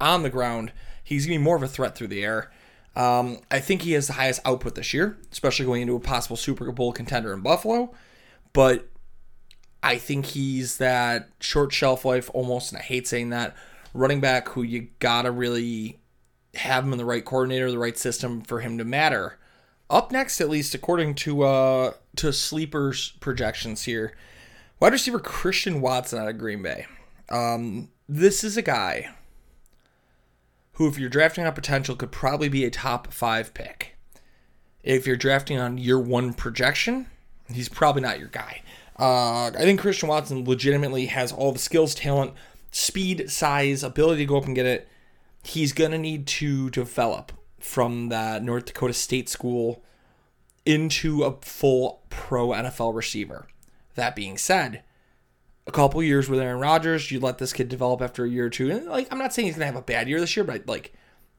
on 0.00 0.22
the 0.22 0.30
ground. 0.30 0.72
He's 1.02 1.26
going 1.26 1.38
to 1.38 1.40
be 1.40 1.44
more 1.44 1.56
of 1.56 1.62
a 1.62 1.68
threat 1.68 1.94
through 1.94 2.08
the 2.08 2.22
air. 2.22 2.50
Um, 2.94 3.38
I 3.50 3.60
think 3.60 3.82
he 3.82 3.92
has 3.92 4.06
the 4.06 4.12
highest 4.12 4.40
output 4.44 4.74
this 4.74 4.92
year, 4.92 5.16
especially 5.32 5.64
going 5.64 5.82
into 5.82 5.96
a 5.96 6.00
possible 6.00 6.36
Super 6.36 6.70
Bowl 6.72 6.92
contender 6.92 7.32
in 7.32 7.40
Buffalo. 7.40 7.92
But 8.52 8.88
I 9.82 9.96
think 9.96 10.26
he's 10.26 10.78
that 10.78 11.30
short 11.40 11.72
shelf 11.72 12.04
life 12.04 12.30
almost, 12.32 12.72
and 12.72 12.78
I 12.78 12.84
hate 12.84 13.08
saying 13.08 13.30
that, 13.30 13.56
running 13.92 14.20
back 14.20 14.50
who 14.50 14.62
you 14.62 14.88
gotta 15.00 15.30
really 15.30 15.98
have 16.54 16.84
him 16.84 16.92
in 16.92 16.98
the 16.98 17.04
right 17.04 17.24
coordinator, 17.24 17.70
the 17.70 17.78
right 17.78 17.98
system 17.98 18.42
for 18.42 18.60
him 18.60 18.78
to 18.78 18.84
matter. 18.84 19.38
Up 19.90 20.12
next, 20.12 20.40
at 20.40 20.48
least 20.48 20.74
according 20.74 21.14
to 21.16 21.42
uh 21.42 21.92
to 22.16 22.32
sleepers 22.32 23.12
projections 23.20 23.82
here, 23.84 24.16
wide 24.80 24.92
receiver 24.92 25.18
Christian 25.18 25.80
Watson 25.80 26.18
out 26.18 26.28
of 26.28 26.38
Green 26.38 26.62
Bay. 26.62 26.86
Um, 27.28 27.90
this 28.08 28.44
is 28.44 28.56
a 28.56 28.62
guy 28.62 29.10
who, 30.74 30.88
if 30.88 30.98
you're 30.98 31.08
drafting 31.08 31.44
on 31.46 31.52
potential, 31.52 31.96
could 31.96 32.12
probably 32.12 32.48
be 32.48 32.64
a 32.64 32.70
top 32.70 33.12
five 33.12 33.52
pick. 33.54 33.96
If 34.82 35.06
you're 35.06 35.16
drafting 35.16 35.58
on 35.58 35.78
year 35.78 35.98
one 35.98 36.34
projection, 36.34 37.06
he's 37.52 37.68
probably 37.68 38.02
not 38.02 38.18
your 38.18 38.28
guy. 38.28 38.62
Uh, 39.02 39.46
I 39.46 39.62
think 39.62 39.80
Christian 39.80 40.08
Watson 40.08 40.44
legitimately 40.44 41.06
has 41.06 41.32
all 41.32 41.50
the 41.50 41.58
skills, 41.58 41.92
talent, 41.92 42.34
speed, 42.70 43.28
size, 43.28 43.82
ability 43.82 44.22
to 44.22 44.26
go 44.26 44.36
up 44.36 44.46
and 44.46 44.54
get 44.54 44.64
it. 44.64 44.88
He's 45.42 45.72
going 45.72 45.90
to 45.90 45.98
need 45.98 46.28
to 46.28 46.70
develop 46.70 47.32
from 47.58 48.10
that 48.10 48.44
North 48.44 48.66
Dakota 48.66 48.94
State 48.94 49.28
school 49.28 49.82
into 50.64 51.24
a 51.24 51.32
full 51.40 52.04
pro 52.10 52.50
NFL 52.50 52.94
receiver. 52.94 53.48
That 53.96 54.14
being 54.14 54.38
said, 54.38 54.84
a 55.66 55.72
couple 55.72 56.00
years 56.00 56.28
with 56.28 56.38
Aaron 56.38 56.60
Rodgers, 56.60 57.10
you 57.10 57.18
let 57.18 57.38
this 57.38 57.52
kid 57.52 57.68
develop 57.68 58.02
after 58.02 58.24
a 58.24 58.30
year 58.30 58.46
or 58.46 58.50
two. 58.50 58.70
And 58.70 58.86
like, 58.86 59.08
I'm 59.10 59.18
not 59.18 59.34
saying 59.34 59.46
he's 59.46 59.56
gonna 59.56 59.66
have 59.66 59.74
a 59.74 59.82
bad 59.82 60.08
year 60.08 60.20
this 60.20 60.36
year, 60.36 60.44
but 60.44 60.68
like, 60.68 60.92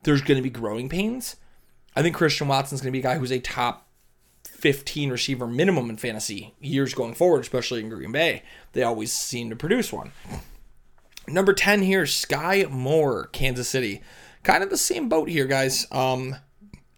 there's 0.03 0.21
gonna 0.21 0.41
be 0.41 0.49
growing 0.49 0.89
pains. 0.89 1.37
I 1.95 2.01
think 2.01 2.13
Christian 2.13 2.49
Watson's 2.49 2.81
gonna 2.81 2.91
be 2.91 2.99
a 2.99 3.03
guy 3.03 3.17
who's 3.17 3.31
a 3.31 3.39
top 3.39 3.87
15 4.63 5.11
receiver 5.11 5.45
minimum 5.45 5.89
in 5.89 5.97
fantasy 5.97 6.53
years 6.61 6.93
going 6.93 7.13
forward, 7.13 7.41
especially 7.41 7.81
in 7.81 7.89
Green 7.89 8.13
Bay. 8.13 8.43
They 8.71 8.81
always 8.81 9.11
seem 9.11 9.49
to 9.49 9.57
produce 9.57 9.91
one. 9.91 10.13
Number 11.27 11.51
10 11.51 11.81
here, 11.81 12.05
Sky 12.05 12.65
Moore, 12.69 13.27
Kansas 13.33 13.67
City. 13.67 14.01
Kind 14.43 14.63
of 14.63 14.69
the 14.69 14.77
same 14.77 15.09
boat 15.09 15.27
here, 15.27 15.47
guys. 15.47 15.85
Um, 15.91 16.37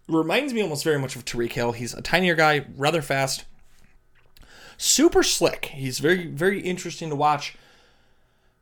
reminds 0.06 0.54
me 0.54 0.62
almost 0.62 0.84
very 0.84 1.00
much 1.00 1.16
of 1.16 1.24
Tyreek 1.24 1.54
Hill. 1.54 1.72
He's 1.72 1.92
a 1.92 2.02
tinier 2.02 2.36
guy, 2.36 2.66
rather 2.76 3.02
fast, 3.02 3.46
super 4.78 5.24
slick. 5.24 5.64
He's 5.64 5.98
very, 5.98 6.28
very 6.28 6.60
interesting 6.60 7.10
to 7.10 7.16
watch. 7.16 7.56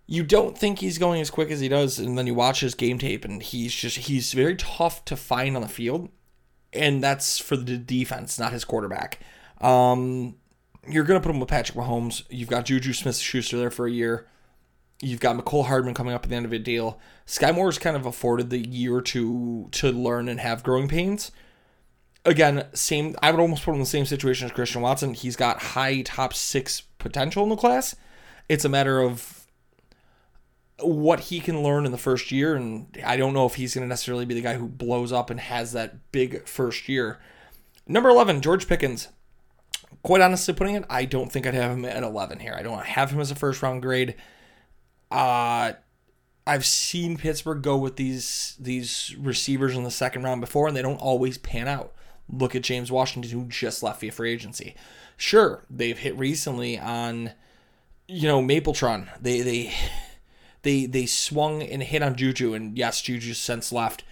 You 0.06 0.22
don't 0.22 0.56
think 0.56 0.78
he's 0.78 0.96
going 0.96 1.20
as 1.20 1.30
quick 1.30 1.50
as 1.50 1.60
he 1.60 1.68
does, 1.68 1.98
and 1.98 2.16
then 2.16 2.26
you 2.26 2.32
watch 2.32 2.60
his 2.60 2.74
game 2.74 2.98
tape, 2.98 3.26
and 3.26 3.42
he's 3.42 3.74
just 3.74 3.98
he's 3.98 4.32
very 4.32 4.56
tough 4.56 5.04
to 5.04 5.14
find 5.14 5.56
on 5.56 5.62
the 5.62 5.68
field, 5.68 6.08
and 6.74 7.02
that's 7.02 7.38
for 7.38 7.56
the 7.56 7.76
defense, 7.76 8.38
not 8.38 8.52
his 8.52 8.64
quarterback. 8.64 9.20
Um, 9.60 10.36
you're 10.88 11.04
gonna 11.04 11.20
put 11.20 11.30
him 11.30 11.40
with 11.40 11.48
Patrick 11.48 11.78
Mahomes. 11.78 12.24
You've 12.28 12.48
got 12.50 12.66
Juju 12.66 12.92
Smith-Schuster 12.92 13.56
there 13.56 13.70
for 13.70 13.86
a 13.86 13.90
year. 13.90 14.26
You've 15.00 15.20
got 15.20 15.36
Mecole 15.36 15.66
Hardman 15.66 15.94
coming 15.94 16.14
up 16.14 16.24
at 16.24 16.30
the 16.30 16.36
end 16.36 16.46
of 16.46 16.52
a 16.52 16.58
deal. 16.58 16.98
Sky 17.26 17.52
Moore's 17.52 17.78
kind 17.78 17.96
of 17.96 18.06
afforded 18.06 18.50
the 18.50 18.58
year 18.58 19.00
to 19.00 19.68
to 19.72 19.90
learn 19.90 20.28
and 20.28 20.40
have 20.40 20.62
growing 20.62 20.88
pains 20.88 21.30
again, 22.24 22.66
same. 22.74 23.14
I 23.22 23.30
would 23.30 23.40
almost 23.40 23.64
put 23.64 23.72
him 23.72 23.76
in 23.76 23.80
the 23.80 23.86
same 23.86 24.06
situation 24.06 24.46
as 24.46 24.52
Christian 24.52 24.82
Watson. 24.82 25.14
He's 25.14 25.36
got 25.36 25.62
high 25.62 26.02
top 26.02 26.34
six 26.34 26.82
potential 26.98 27.44
in 27.44 27.50
the 27.50 27.56
class. 27.56 27.94
It's 28.48 28.64
a 28.64 28.68
matter 28.68 29.00
of 29.00 29.43
what 30.80 31.20
he 31.20 31.40
can 31.40 31.62
learn 31.62 31.86
in 31.86 31.92
the 31.92 31.98
first 31.98 32.32
year, 32.32 32.54
and 32.54 32.86
I 33.04 33.16
don't 33.16 33.34
know 33.34 33.46
if 33.46 33.54
he's 33.54 33.74
going 33.74 33.84
to 33.84 33.88
necessarily 33.88 34.24
be 34.24 34.34
the 34.34 34.40
guy 34.40 34.54
who 34.54 34.66
blows 34.68 35.12
up 35.12 35.30
and 35.30 35.40
has 35.40 35.72
that 35.72 36.10
big 36.12 36.46
first 36.46 36.88
year. 36.88 37.20
Number 37.86 38.08
eleven, 38.08 38.40
George 38.40 38.66
Pickens. 38.66 39.08
Quite 40.02 40.20
honestly, 40.20 40.52
putting 40.52 40.74
it, 40.74 40.84
I 40.90 41.04
don't 41.04 41.30
think 41.30 41.46
I'd 41.46 41.54
have 41.54 41.72
him 41.72 41.84
at 41.84 42.02
eleven 42.02 42.40
here. 42.40 42.54
I 42.58 42.62
don't 42.62 42.84
have 42.84 43.10
him 43.10 43.20
as 43.20 43.30
a 43.30 43.34
first 43.34 43.62
round 43.62 43.82
grade. 43.82 44.14
Uh 45.10 45.74
I've 46.46 46.66
seen 46.66 47.16
Pittsburgh 47.16 47.62
go 47.62 47.78
with 47.78 47.96
these 47.96 48.56
these 48.60 49.14
receivers 49.18 49.74
in 49.76 49.84
the 49.84 49.90
second 49.90 50.24
round 50.24 50.40
before, 50.42 50.68
and 50.68 50.76
they 50.76 50.82
don't 50.82 51.00
always 51.00 51.38
pan 51.38 51.68
out. 51.68 51.94
Look 52.28 52.54
at 52.54 52.62
James 52.62 52.92
Washington, 52.92 53.30
who 53.30 53.46
just 53.46 53.82
left 53.82 54.00
via 54.00 54.12
free 54.12 54.32
agency. 54.32 54.74
Sure, 55.16 55.64
they've 55.70 55.98
hit 55.98 56.18
recently 56.18 56.78
on, 56.78 57.32
you 58.08 58.28
know, 58.28 58.42
Mapletron. 58.42 59.08
They 59.20 59.40
they 59.40 59.72
they 60.64 60.86
they 60.86 61.06
swung 61.06 61.62
and 61.62 61.82
hit 61.82 62.02
on 62.02 62.16
Juju, 62.16 62.52
and 62.54 62.76
yes, 62.76 63.00
Juju 63.00 63.34
since 63.34 63.72
left. 63.72 64.04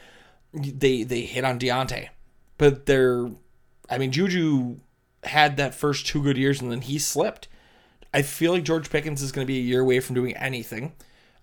They 0.55 1.03
they 1.03 1.23
hit 1.23 1.45
on 1.45 1.59
Diontae, 1.59 2.09
but 2.59 2.87
they're, 2.87 3.31
I 3.91 3.99
mean, 3.99 4.13
Juju 4.13 4.77
had 5.25 5.57
that 5.57 5.75
first 5.75 6.07
two 6.07 6.23
good 6.23 6.37
years, 6.37 6.61
and 6.61 6.71
then 6.71 6.83
he 6.83 6.99
slipped. 6.99 7.49
I 8.15 8.23
feel 8.23 8.53
like 8.53 8.65
George 8.65 8.91
Pickens 8.91 9.23
is 9.23 9.33
going 9.33 9.47
to 9.47 9.53
be 9.53 9.59
a 9.59 9.63
year 9.63 9.81
away 9.81 10.01
from 10.01 10.15
doing 10.15 10.37
anything. 10.37 10.93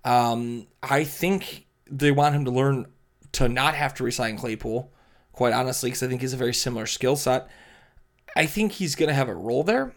Um, 0.05 0.67
I 0.81 1.03
think 1.03 1.65
they 1.89 2.11
want 2.11 2.35
him 2.35 2.45
to 2.45 2.51
learn 2.51 2.85
to 3.33 3.49
not 3.49 3.75
have 3.75 3.93
to 3.95 4.03
resign 4.03 4.37
Claypool 4.37 4.91
quite 5.39 5.53
honestly, 5.53 5.89
because 5.89 6.03
I 6.03 6.07
think 6.09 6.19
he's 6.19 6.33
a 6.33 6.37
very 6.37 6.53
similar 6.53 6.85
skill 6.85 7.15
set. 7.15 7.47
I 8.35 8.45
think 8.45 8.73
he's 8.73 8.95
going 8.95 9.07
to 9.07 9.15
have 9.15 9.29
a 9.29 9.33
role 9.33 9.63
there, 9.63 9.95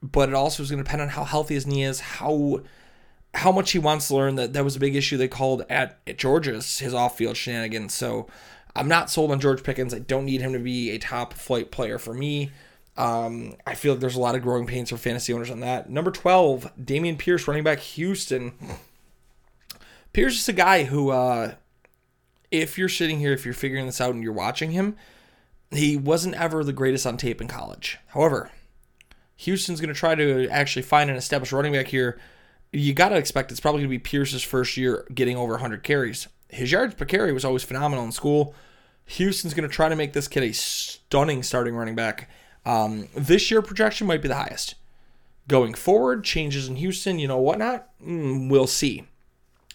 but 0.00 0.28
it 0.28 0.34
also 0.34 0.62
is 0.62 0.70
going 0.70 0.78
to 0.78 0.84
depend 0.84 1.02
on 1.02 1.08
how 1.08 1.24
healthy 1.24 1.54
his 1.54 1.66
knee 1.66 1.82
is, 1.82 1.98
how 1.98 2.60
how 3.34 3.52
much 3.52 3.72
he 3.72 3.78
wants 3.78 4.08
to 4.08 4.16
learn. 4.16 4.34
That 4.34 4.52
that 4.52 4.64
was 4.64 4.76
a 4.76 4.80
big 4.80 4.96
issue 4.96 5.16
they 5.16 5.28
called 5.28 5.64
at, 5.68 5.98
at 6.06 6.18
Georgia's 6.18 6.78
his 6.78 6.94
off 6.94 7.16
field 7.16 7.36
shenanigans. 7.36 7.94
So 7.94 8.26
I'm 8.74 8.88
not 8.88 9.10
sold 9.10 9.30
on 9.30 9.40
George 9.40 9.62
Pickens. 9.62 9.94
I 9.94 9.98
don't 9.98 10.24
need 10.24 10.40
him 10.40 10.52
to 10.52 10.58
be 10.58 10.90
a 10.90 10.98
top 10.98 11.34
flight 11.34 11.70
player 11.70 11.98
for 11.98 12.14
me. 12.14 12.50
Um, 12.96 13.56
I 13.66 13.74
feel 13.74 13.94
like 13.94 14.00
there's 14.00 14.16
a 14.16 14.20
lot 14.20 14.34
of 14.34 14.42
growing 14.42 14.66
pains 14.66 14.90
for 14.90 14.96
fantasy 14.96 15.32
owners 15.32 15.50
on 15.50 15.60
that. 15.60 15.88
Number 15.88 16.10
12, 16.10 16.70
Dameon 16.78 17.18
Pierce, 17.18 17.48
running 17.48 17.64
back 17.64 17.78
Houston. 17.78 18.52
Pierce 20.12 20.38
is 20.38 20.48
a 20.48 20.52
guy 20.52 20.84
who 20.84 21.10
uh, 21.10 21.54
if 22.50 22.76
you're 22.76 22.88
sitting 22.88 23.20
here, 23.20 23.32
if 23.32 23.44
you're 23.44 23.54
figuring 23.54 23.86
this 23.86 24.00
out 24.00 24.14
and 24.14 24.22
you're 24.22 24.32
watching 24.32 24.72
him, 24.72 24.96
he 25.70 25.96
wasn't 25.96 26.34
ever 26.34 26.64
the 26.64 26.72
greatest 26.72 27.06
on 27.06 27.16
tape 27.16 27.40
in 27.40 27.48
college. 27.48 27.98
However, 28.08 28.50
Houston's 29.36 29.80
going 29.80 29.92
to 29.92 29.98
try 29.98 30.14
to 30.14 30.48
actually 30.48 30.82
find 30.82 31.08
an 31.08 31.16
established 31.16 31.52
running 31.52 31.72
back 31.72 31.88
here. 31.88 32.20
You 32.72 32.94
got 32.94 33.08
to 33.08 33.16
expect 33.16 33.50
it's 33.50 33.60
probably 33.60 33.80
going 33.80 33.90
to 33.90 33.98
be 33.98 33.98
Pierce's 33.98 34.42
first 34.42 34.76
year 34.76 35.06
getting 35.12 35.36
over 35.36 35.54
100 35.54 35.82
carries. 35.82 36.28
His 36.48 36.70
yards 36.72 36.94
per 36.94 37.04
carry 37.04 37.32
was 37.32 37.44
always 37.44 37.64
phenomenal 37.64 38.04
in 38.04 38.12
school. 38.12 38.54
Houston's 39.06 39.54
going 39.54 39.68
to 39.68 39.74
try 39.74 39.88
to 39.88 39.96
make 39.96 40.12
this 40.12 40.28
kid 40.28 40.44
a 40.44 40.52
stunning 40.52 41.42
starting 41.42 41.74
running 41.74 41.96
back. 41.96 42.30
Um, 42.64 43.08
this 43.14 43.50
year 43.50 43.62
projection 43.62 44.06
might 44.06 44.22
be 44.22 44.28
the 44.28 44.36
highest. 44.36 44.76
Going 45.48 45.74
forward, 45.74 46.22
changes 46.22 46.68
in 46.68 46.76
Houston, 46.76 47.18
you 47.18 47.26
know, 47.26 47.38
whatnot, 47.38 47.88
mm, 48.00 48.48
we'll 48.48 48.68
see. 48.68 49.06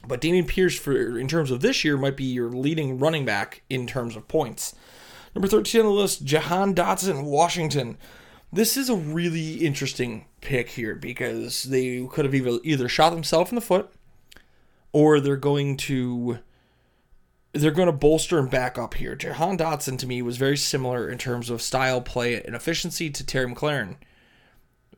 But 0.07 0.21
Dameon 0.21 0.47
Pierce, 0.47 0.77
for 0.77 1.17
in 1.19 1.27
terms 1.27 1.51
of 1.51 1.61
this 1.61 1.83
year, 1.83 1.97
might 1.97 2.15
be 2.15 2.23
your 2.23 2.49
leading 2.49 2.99
running 2.99 3.25
back 3.25 3.63
in 3.69 3.87
terms 3.87 4.15
of 4.15 4.27
points. 4.27 4.75
Number 5.33 5.47
13 5.47 5.81
on 5.81 5.87
the 5.87 5.93
list, 5.93 6.23
Jahan 6.23 6.73
Dotson, 6.73 7.25
Washington. 7.25 7.97
This 8.55 8.77
is 8.77 8.89
a 8.89 8.95
really 8.95 9.55
interesting 9.55 10.27
pick 10.39 10.69
here 10.69 10.95
because 10.95 11.63
they 11.63 12.07
could 12.09 12.24
have 12.24 12.33
either, 12.33 12.88
shot 12.88 13.09
themselves 13.09 13.51
in 13.51 13.55
the 13.55 13.62
foot 13.62 13.91
or 14.93 15.19
they're 15.19 15.35
going 15.35 15.75
to 15.75 16.39
they're 17.51 17.71
going 17.71 17.88
to 17.88 17.91
bolster 17.91 18.39
and 18.39 18.50
back 18.50 18.77
up 18.77 18.93
here. 18.93 19.13
Jahan 19.13 19.57
Dotson 19.57 20.00
to 20.00 20.07
me 20.07 20.21
was 20.21 20.38
very 20.38 20.55
similar 20.55 21.09
in 21.09 21.17
terms 21.17 21.50
of 21.50 21.62
style, 21.62 22.00
play, 22.00 22.41
and 22.41 22.55
efficiency 22.55 23.09
to 23.09 23.25
Terry 23.25 23.53
McLaurin. 23.53 23.97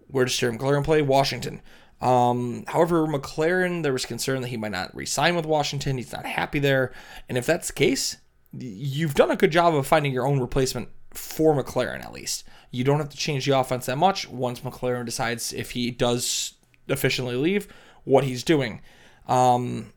Where 0.05 0.25
does 0.25 0.37
Terry 0.37 0.55
McLaurin 0.55 0.83
play? 0.83 1.01
Washington. 1.01 1.63
Um, 1.99 2.63
however, 2.67 3.07
McLaurin, 3.07 3.81
there 3.81 3.93
was 3.93 4.05
concern 4.05 4.41
that 4.41 4.49
he 4.49 4.57
might 4.57 4.71
not 4.71 4.95
resign 4.95 5.35
with 5.35 5.47
Washington. 5.47 5.97
He's 5.97 6.13
not 6.13 6.27
happy 6.27 6.59
there. 6.59 6.93
And 7.27 7.39
if 7.39 7.47
that's 7.47 7.69
the 7.69 7.73
case, 7.73 8.17
you've 8.53 9.15
done 9.15 9.31
a 9.31 9.35
good 9.35 9.51
job 9.51 9.73
of 9.73 9.87
finding 9.87 10.13
your 10.13 10.27
own 10.27 10.39
replacement 10.39 10.89
for 11.17 11.55
McLaurin 11.55 12.03
at 12.03 12.13
least. 12.13 12.43
You 12.71 12.83
don't 12.83 12.99
have 12.99 13.09
to 13.09 13.17
change 13.17 13.45
the 13.45 13.57
offense 13.57 13.85
that 13.85 13.97
much 13.97 14.27
once 14.29 14.59
McLaurin 14.61 15.05
decides 15.05 15.53
if 15.53 15.71
he 15.71 15.91
does 15.91 16.53
efficiently 16.87 17.35
leave, 17.35 17.67
what 18.03 18.23
he's 18.23 18.43
doing. 18.43 18.81
Um, 19.27 19.93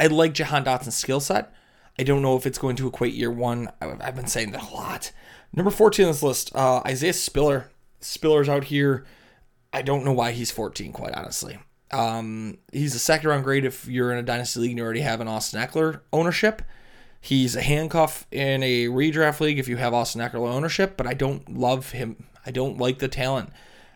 I 0.00 0.06
like 0.06 0.34
Jahan 0.34 0.64
Dotson's 0.64 0.96
skill 0.96 1.20
set. 1.20 1.52
I 1.98 2.02
don't 2.02 2.22
know 2.22 2.36
if 2.36 2.46
it's 2.46 2.58
going 2.58 2.76
to 2.76 2.88
equate 2.88 3.14
year 3.14 3.30
one. 3.30 3.70
I've 3.80 4.16
been 4.16 4.26
saying 4.26 4.52
that 4.52 4.70
a 4.70 4.74
lot. 4.74 5.12
Number 5.52 5.70
14 5.70 6.06
on 6.06 6.12
this 6.12 6.22
list, 6.22 6.54
uh, 6.54 6.80
Isaiah 6.86 7.12
Spiller. 7.12 7.70
Spiller's 8.00 8.48
out 8.48 8.64
here. 8.64 9.04
I 9.72 9.82
don't 9.82 10.04
know 10.04 10.12
why 10.12 10.32
he's 10.32 10.50
14, 10.50 10.92
quite 10.92 11.14
honestly. 11.14 11.58
Um, 11.90 12.58
he's 12.72 12.94
a 12.94 12.98
second 12.98 13.28
round 13.28 13.44
grade 13.44 13.64
if 13.64 13.86
you're 13.86 14.12
in 14.12 14.18
a 14.18 14.22
dynasty 14.22 14.60
league 14.60 14.70
and 14.70 14.78
you 14.78 14.84
already 14.84 15.02
have 15.02 15.20
an 15.20 15.28
Austin 15.28 15.60
Ekeler 15.60 16.00
ownership. 16.12 16.62
He's 17.24 17.54
a 17.54 17.62
handcuff 17.62 18.26
in 18.32 18.64
a 18.64 18.86
redraft 18.86 19.38
league 19.38 19.60
if 19.60 19.68
you 19.68 19.76
have 19.76 19.94
Austin 19.94 20.20
Ekeler 20.20 20.52
ownership, 20.52 20.96
but 20.96 21.06
I 21.06 21.14
don't 21.14 21.56
love 21.56 21.92
him. 21.92 22.24
I 22.44 22.50
don't 22.50 22.78
like 22.78 22.98
the 22.98 23.06
talent. 23.06 23.50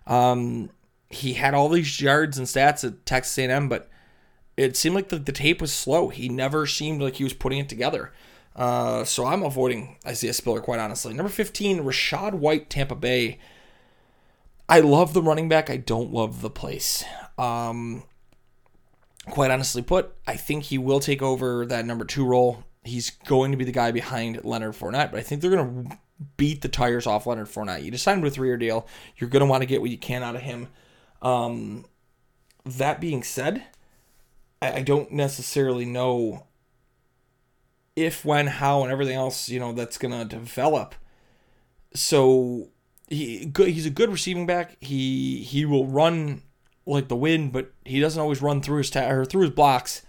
Um, 0.07 0.71
he 1.11 1.33
had 1.33 1.53
all 1.53 1.69
these 1.69 2.01
yards 2.01 2.39
and 2.39 2.47
stats 2.47 2.87
at 2.87 3.05
Texas 3.05 3.37
A&M, 3.37 3.69
but 3.69 3.91
it 4.57 4.77
seemed 4.77 4.95
like 4.95 5.09
the, 5.09 5.19
the 5.19 5.33
tape 5.33 5.61
was 5.61 5.73
slow. 5.73 6.09
He 6.09 6.29
never 6.29 6.67
seemed 6.67 7.03
like 7.03 7.17
he 7.17 7.25
was 7.25 7.33
putting 7.33 7.59
it 7.59 7.69
together. 7.69 8.13
Uh, 8.55 9.03
so 9.03 9.27
I'm 9.27 9.43
avoiding 9.43 9.97
Isaiah 10.07 10.33
Spiller, 10.33 10.61
quite 10.61 10.79
honestly. 10.79 11.13
Number 11.13 11.29
15, 11.29 11.81
Rachaad 11.83 12.35
White, 12.35 12.71
Tampa 12.71 12.95
Bay. 12.95 13.41
I 14.69 14.79
love 14.79 15.15
the 15.15 15.23
running 15.23 15.49
back. 15.49 15.69
I 15.69 15.79
don't 15.79 16.13
love 16.13 16.43
the 16.43 16.51
place. 16.51 17.05
Um, 17.37 18.05
quite 19.29 19.51
honestly 19.51 19.83
put, 19.83 20.15
I 20.29 20.37
think 20.37 20.65
he 20.65 20.79
will 20.79 21.01
take 21.01 21.23
over 21.23 21.67
that 21.67 21.85
number 21.85 22.05
two 22.05 22.25
role. 22.25 22.63
He's 22.87 23.11
going 23.11 23.51
to 23.51 23.57
be 23.57 23.65
the 23.65 23.73
guy 23.73 23.91
behind 23.91 24.45
Leonard 24.45 24.75
Fournette, 24.75 25.11
but 25.11 25.21
I 25.21 25.23
think 25.23 25.41
they're 25.43 25.51
going 25.51 25.89
to 25.89 25.99
beat 26.37 26.63
the 26.63 26.69
tires 26.69 27.07
off 27.07 27.27
Leonard 27.27 27.49
Fournette. 27.49 27.83
You 27.83 27.91
just 27.91 28.05
signed 28.05 28.23
with 28.23 28.33
a 28.33 28.37
three-year 28.37 28.57
deal. 28.57 28.87
You're 29.17 29.31
going 29.31 29.41
to 29.41 29.47
want 29.47 29.63
to 29.63 29.67
get 29.67 29.81
what 29.81 29.91
you 29.91 29.99
can 29.99 30.23
out 30.23 30.37
of 30.37 30.43
him. 30.43 30.69
Um, 31.21 31.85
that 32.65 33.01
being 33.01 33.23
said, 33.23 33.65
I, 34.63 34.79
I 34.79 34.83
don't 34.83 35.13
necessarily 35.13 35.85
know 35.85 36.47
if, 37.95 38.25
when, 38.25 38.47
how, 38.47 38.83
and 38.83 38.93
everything 38.93 39.17
else, 39.17 39.49
you 39.49 39.61
know, 39.61 39.73
that's 39.73 39.99
going 39.99 40.13
to 40.13 40.25
develop. 40.25 40.95
So 41.95 42.69
he 43.09 43.51
he's 43.57 43.87
a 43.87 43.91
good 43.91 44.11
receiving 44.11 44.47
back. 44.47 44.77
He 44.81 45.43
he 45.43 45.65
will 45.65 45.87
run 45.87 46.43
like 46.85 47.09
the 47.09 47.17
wind, 47.17 47.53
but 47.53 47.73
he 47.85 48.01
doesn't 48.01 48.21
always 48.21 48.43
run 48.43 48.61
through 48.61 48.79
his 48.79 48.91
ta- 48.91 49.09
or 49.09 49.25
through 49.25 49.43
his 49.43 49.51
blocks. 49.51 50.03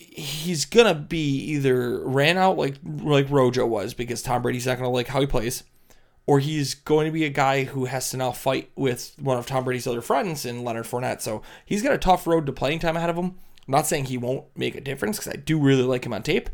He's 0.00 0.64
gonna 0.64 0.94
be 0.94 1.38
either 1.52 2.00
ran 2.06 2.38
out 2.38 2.56
like 2.56 2.76
like 2.84 3.28
Rojo 3.28 3.66
was 3.66 3.94
because 3.94 4.22
Tom 4.22 4.42
Brady's 4.42 4.66
not 4.66 4.78
gonna 4.78 4.90
like 4.90 5.08
how 5.08 5.20
he 5.20 5.26
plays, 5.26 5.64
or 6.28 6.40
he's 6.40 6.74
going 6.74 7.06
to 7.06 7.10
be 7.10 7.24
a 7.24 7.30
guy 7.30 7.64
who 7.64 7.86
has 7.86 8.10
to 8.10 8.18
now 8.18 8.30
fight 8.30 8.70
with 8.76 9.14
one 9.18 9.38
of 9.38 9.46
Tom 9.46 9.64
Brady's 9.64 9.86
other 9.86 10.02
friends 10.02 10.44
in 10.44 10.62
Leonard 10.62 10.84
Fournette. 10.84 11.22
So 11.22 11.42
he's 11.64 11.82
got 11.82 11.94
a 11.94 11.98
tough 11.98 12.26
road 12.26 12.44
to 12.44 12.52
playing 12.52 12.80
time 12.80 12.98
ahead 12.98 13.08
of 13.08 13.16
him. 13.16 13.38
I'm 13.66 13.72
not 13.72 13.86
saying 13.86 14.04
he 14.04 14.18
won't 14.18 14.44
make 14.54 14.74
a 14.74 14.80
difference 14.82 15.18
because 15.18 15.32
I 15.32 15.36
do 15.36 15.58
really 15.58 15.84
like 15.84 16.04
him 16.04 16.12
on 16.12 16.22
tape, 16.22 16.50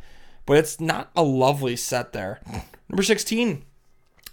but 0.47 0.59
it's 0.59 0.81
not 0.81 1.11
a 1.17 1.25
lovely 1.25 1.75
set 1.75 2.13
there. 2.13 2.41
Number 2.89 3.03
16, 3.03 3.65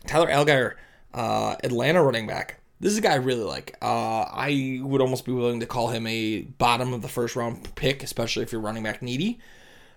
Tyler 0.06 0.28
Allgeier, 0.28 0.76
uh, 1.14 1.56
Atlanta 1.64 2.04
running 2.04 2.28
back. 2.28 2.61
This 2.82 2.92
is 2.92 2.98
a 2.98 3.02
guy 3.02 3.14
I 3.14 3.18
really 3.18 3.44
like. 3.44 3.78
Uh, 3.82 4.26
I 4.28 4.80
would 4.82 5.02
almost 5.02 5.24
be 5.24 5.32
willing 5.32 5.60
to 5.60 5.66
call 5.66 5.90
him 5.90 6.08
a 6.08 6.42
bottom 6.42 6.94
of 6.94 7.02
the 7.02 7.08
first 7.08 7.36
round 7.36 7.76
pick, 7.76 8.04
especially 8.04 8.44
if 8.44 8.52
you're 8.52 8.60
running 8.60 8.84
back 8.84 9.02
needy. 9.02 9.40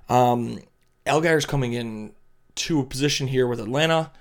Um, 0.08 0.60
Allgeier's 1.06 1.46
coming 1.46 1.72
in 1.72 2.12
to 2.56 2.80
a 2.80 2.84
position 2.84 3.26
here 3.26 3.46
with 3.46 3.58
Atlanta 3.58 4.12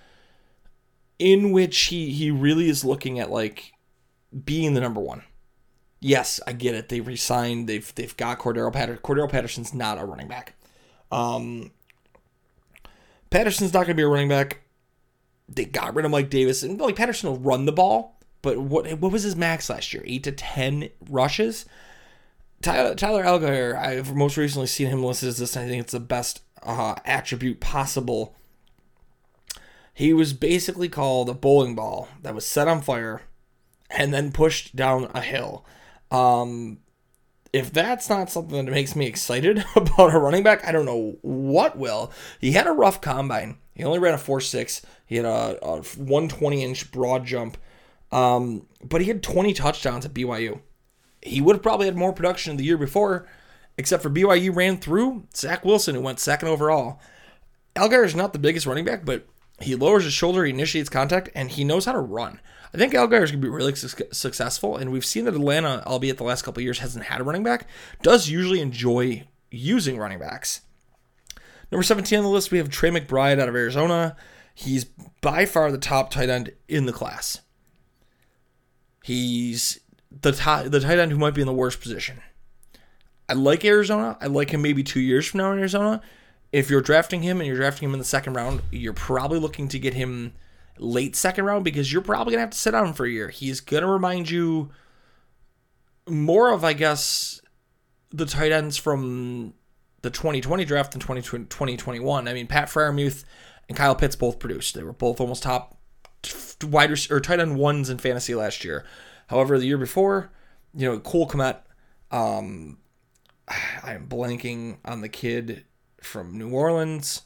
in 1.19 1.51
which 1.51 1.77
he, 1.77 2.11
he 2.11 2.31
really 2.31 2.69
is 2.69 2.83
looking 2.83 3.19
at 3.19 3.29
like 3.29 3.73
being 4.45 4.73
the 4.73 4.81
number 4.81 5.01
one. 5.01 5.23
Yes, 5.99 6.39
I 6.47 6.53
get 6.53 6.73
it. 6.73 6.89
They 6.89 7.01
resigned. 7.01 7.67
They've 7.67 7.93
they've 7.95 8.15
got 8.17 8.39
Cordarrelle 8.39 8.73
Patterson. 8.73 9.03
Cordarrelle 9.03 9.29
Patterson's 9.29 9.73
not 9.73 10.01
a 10.01 10.05
running 10.05 10.27
back. 10.27 10.55
Um, 11.11 11.71
Patterson's 13.29 13.73
not 13.73 13.79
going 13.79 13.89
to 13.89 13.93
be 13.95 14.03
a 14.03 14.07
running 14.07 14.29
back 14.29 14.63
they 15.47 15.65
got 15.65 15.95
rid 15.95 16.05
of 16.05 16.11
Mike 16.11 16.29
Davis, 16.29 16.63
and 16.63 16.79
like 16.79 16.95
Patterson 16.95 17.29
will 17.29 17.39
run 17.39 17.65
the 17.65 17.71
ball, 17.71 18.19
but 18.43 18.59
what 18.59 18.99
what 18.99 19.11
was 19.11 19.23
his 19.23 19.35
max 19.35 19.71
last 19.71 19.91
year? 19.91 20.03
Eight 20.05 20.23
to 20.25 20.31
ten 20.31 20.89
rushes. 21.09 21.65
Tyler, 22.61 22.93
Tyler 22.93 23.75
I've 23.75 24.15
most 24.15 24.37
recently 24.37 24.67
seen 24.67 24.87
him 24.87 25.03
listed 25.03 25.29
as 25.29 25.39
this. 25.39 25.57
I 25.57 25.65
think 25.65 25.81
it's 25.81 25.93
the 25.93 25.99
best 25.99 26.41
uh, 26.61 26.95
attribute 27.03 27.59
possible. 27.59 28.35
He 29.93 30.13
was 30.13 30.33
basically 30.33 30.89
called 30.89 31.29
a 31.29 31.33
bowling 31.33 31.75
ball 31.75 32.09
that 32.21 32.35
was 32.35 32.45
set 32.45 32.67
on 32.67 32.81
fire 32.81 33.23
and 33.89 34.13
then 34.13 34.31
pushed 34.31 34.75
down 34.75 35.09
a 35.13 35.21
hill. 35.21 35.65
Um, 36.09 36.79
if 37.51 37.71
that's 37.71 38.09
not 38.09 38.31
something 38.31 38.65
that 38.65 38.71
makes 38.71 38.95
me 38.95 39.05
excited 39.05 39.63
about 39.75 40.13
a 40.13 40.19
running 40.19 40.43
back, 40.43 40.67
I 40.67 40.71
don't 40.71 40.85
know 40.85 41.17
what 41.21 41.77
will. 41.77 42.11
He 42.39 42.53
had 42.53 42.67
a 42.67 42.71
rough 42.71 43.01
combine. 43.01 43.57
He 43.75 43.83
only 43.83 43.99
ran 43.99 44.13
a 44.13 44.17
4.6. 44.17 44.81
He 45.05 45.17
had 45.17 45.25
a, 45.25 45.63
a 45.63 45.75
120 45.77 46.63
inch 46.63 46.91
broad 46.91 47.25
jump. 47.25 47.57
Um, 48.13 48.67
but 48.83 49.01
he 49.01 49.07
had 49.07 49.23
20 49.23 49.53
touchdowns 49.53 50.05
at 50.05 50.13
BYU. 50.13 50.59
He 51.23 51.41
would 51.41 51.55
have 51.55 51.63
probably 51.63 51.87
had 51.87 51.95
more 51.95 52.13
production 52.13 52.57
the 52.57 52.63
year 52.63 52.77
before, 52.77 53.27
except 53.77 54.03
for 54.03 54.09
BYU 54.09 54.55
ran 54.55 54.77
through 54.77 55.23
Zach 55.35 55.65
Wilson, 55.65 55.95
who 55.95 56.01
went 56.01 56.19
second 56.19 56.47
overall. 56.49 57.01
Allgeier 57.75 58.05
is 58.05 58.15
not 58.15 58.31
the 58.31 58.39
biggest 58.39 58.67
running 58.67 58.85
back, 58.85 59.03
but 59.03 59.25
he 59.59 59.75
lowers 59.75 60.03
his 60.03 60.13
shoulder, 60.13 60.43
he 60.45 60.51
initiates 60.51 60.89
contact, 60.89 61.29
and 61.33 61.49
he 61.49 61.63
knows 61.63 61.85
how 61.85 61.91
to 61.91 61.99
run. 61.99 62.39
I 62.71 62.77
think 62.77 62.93
Allgeier 62.93 63.23
is 63.23 63.31
going 63.31 63.41
to 63.41 63.47
be 63.47 63.49
really 63.49 63.73
su- 63.73 64.05
successful, 64.11 64.77
and 64.77 64.91
we've 64.91 65.05
seen 65.05 65.25
that 65.25 65.33
Atlanta, 65.33 65.83
albeit 65.87 66.17
the 66.17 66.23
last 66.23 66.43
couple 66.43 66.61
years, 66.61 66.79
hasn't 66.79 67.05
had 67.05 67.19
a 67.19 67.23
running 67.23 67.43
back, 67.43 67.67
does 68.03 68.29
usually 68.29 68.61
enjoy 68.61 69.25
using 69.49 69.97
running 69.97 70.19
backs. 70.19 70.61
Number 71.71 71.83
17 71.83 72.19
on 72.19 72.23
the 72.23 72.29
list, 72.29 72.51
we 72.51 72.59
have 72.59 72.69
Trey 72.69 72.91
McBride 72.91 73.39
out 73.39 73.49
of 73.49 73.55
Arizona. 73.55 74.15
He's 74.53 74.85
by 75.21 75.47
far 75.47 75.71
the 75.71 75.79
top 75.79 76.11
tight 76.11 76.29
end 76.29 76.51
in 76.67 76.85
the 76.85 76.93
class. 76.93 77.41
He's 79.03 79.81
the 80.09 80.31
top, 80.31 80.67
the 80.67 80.79
tight 80.79 80.97
end 80.97 81.11
who 81.11 81.17
might 81.17 81.33
be 81.33 81.41
in 81.41 81.47
the 81.47 81.53
worst 81.53 81.81
position. 81.81 82.21
I 83.27 83.33
like 83.33 83.65
Arizona. 83.65 84.17
I 84.21 84.27
like 84.27 84.51
him 84.51 84.61
maybe 84.61 84.81
two 84.81 85.01
years 85.01 85.27
from 85.27 85.39
now 85.39 85.51
in 85.51 85.59
Arizona. 85.59 86.01
If 86.53 86.69
you're 86.69 86.81
drafting 86.81 87.21
him 87.21 87.41
and 87.41 87.47
you're 87.47 87.57
drafting 87.57 87.89
him 87.89 87.93
in 87.93 87.99
the 87.99 88.05
second 88.05 88.33
round, 88.33 88.61
you're 88.71 88.93
probably 88.93 89.39
looking 89.39 89.67
to 89.67 89.77
get 89.77 89.93
him 89.93 90.33
late 90.77 91.17
second 91.17 91.43
round 91.43 91.65
because 91.65 91.91
you're 91.91 92.01
probably 92.01 92.31
gonna 92.31 92.41
have 92.41 92.51
to 92.51 92.57
sit 92.57 92.71
down 92.71 92.93
for 92.93 93.05
a 93.05 93.09
year. 93.09 93.27
He's 93.27 93.59
gonna 93.59 93.91
remind 93.91 94.29
you 94.29 94.71
more 96.07 96.53
of, 96.53 96.63
I 96.63 96.71
guess, 96.71 97.41
the 98.09 98.25
tight 98.25 98.53
ends 98.53 98.77
from 98.77 99.53
the 100.01 100.11
2020 100.11 100.63
draft 100.63 100.93
and 100.93 101.01
2021. 101.01 102.27
I 102.27 102.33
mean, 102.33 102.47
Pat 102.47 102.69
Freiermuth 102.69 103.25
and 103.67 103.77
Kyle 103.77 103.95
Pitts 103.95 104.15
both 104.15 104.39
produced. 104.39 104.75
They 104.75 104.83
were 104.83 104.93
both 104.93 105.19
almost 105.19 105.43
top 105.43 105.77
wide 106.63 106.91
or 107.09 107.19
tight 107.19 107.39
end 107.39 107.57
ones 107.57 107.89
in 107.89 107.97
fantasy 107.97 108.35
last 108.35 108.63
year. 108.63 108.85
However, 109.27 109.57
the 109.57 109.65
year 109.65 109.77
before, 109.77 110.31
you 110.73 110.89
know, 110.89 110.99
Cole 110.99 111.27
Kmet, 111.27 111.59
um, 112.11 112.77
I'm 113.83 114.07
blanking 114.07 114.77
on 114.85 115.01
the 115.01 115.09
kid 115.09 115.65
from 116.01 116.37
New 116.37 116.49
Orleans, 116.49 117.23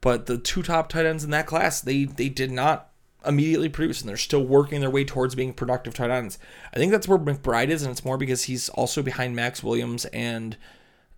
but 0.00 0.26
the 0.26 0.38
two 0.38 0.62
top 0.62 0.88
tight 0.88 1.06
ends 1.06 1.24
in 1.24 1.30
that 1.30 1.46
class, 1.46 1.80
they 1.80 2.04
they 2.04 2.28
did 2.28 2.50
not 2.50 2.90
immediately 3.26 3.68
produce, 3.68 4.00
and 4.00 4.08
they're 4.08 4.16
still 4.16 4.44
working 4.44 4.80
their 4.80 4.90
way 4.90 5.04
towards 5.04 5.34
being 5.34 5.52
productive 5.52 5.94
tight 5.94 6.10
ends. 6.10 6.38
I 6.72 6.76
think 6.78 6.92
that's 6.92 7.08
where 7.08 7.18
McBride 7.18 7.68
is, 7.68 7.82
and 7.82 7.90
it's 7.90 8.04
more 8.04 8.16
because 8.16 8.44
he's 8.44 8.68
also 8.70 9.02
behind 9.02 9.34
Maxx 9.34 9.62
Williams 9.62 10.04
and 10.06 10.56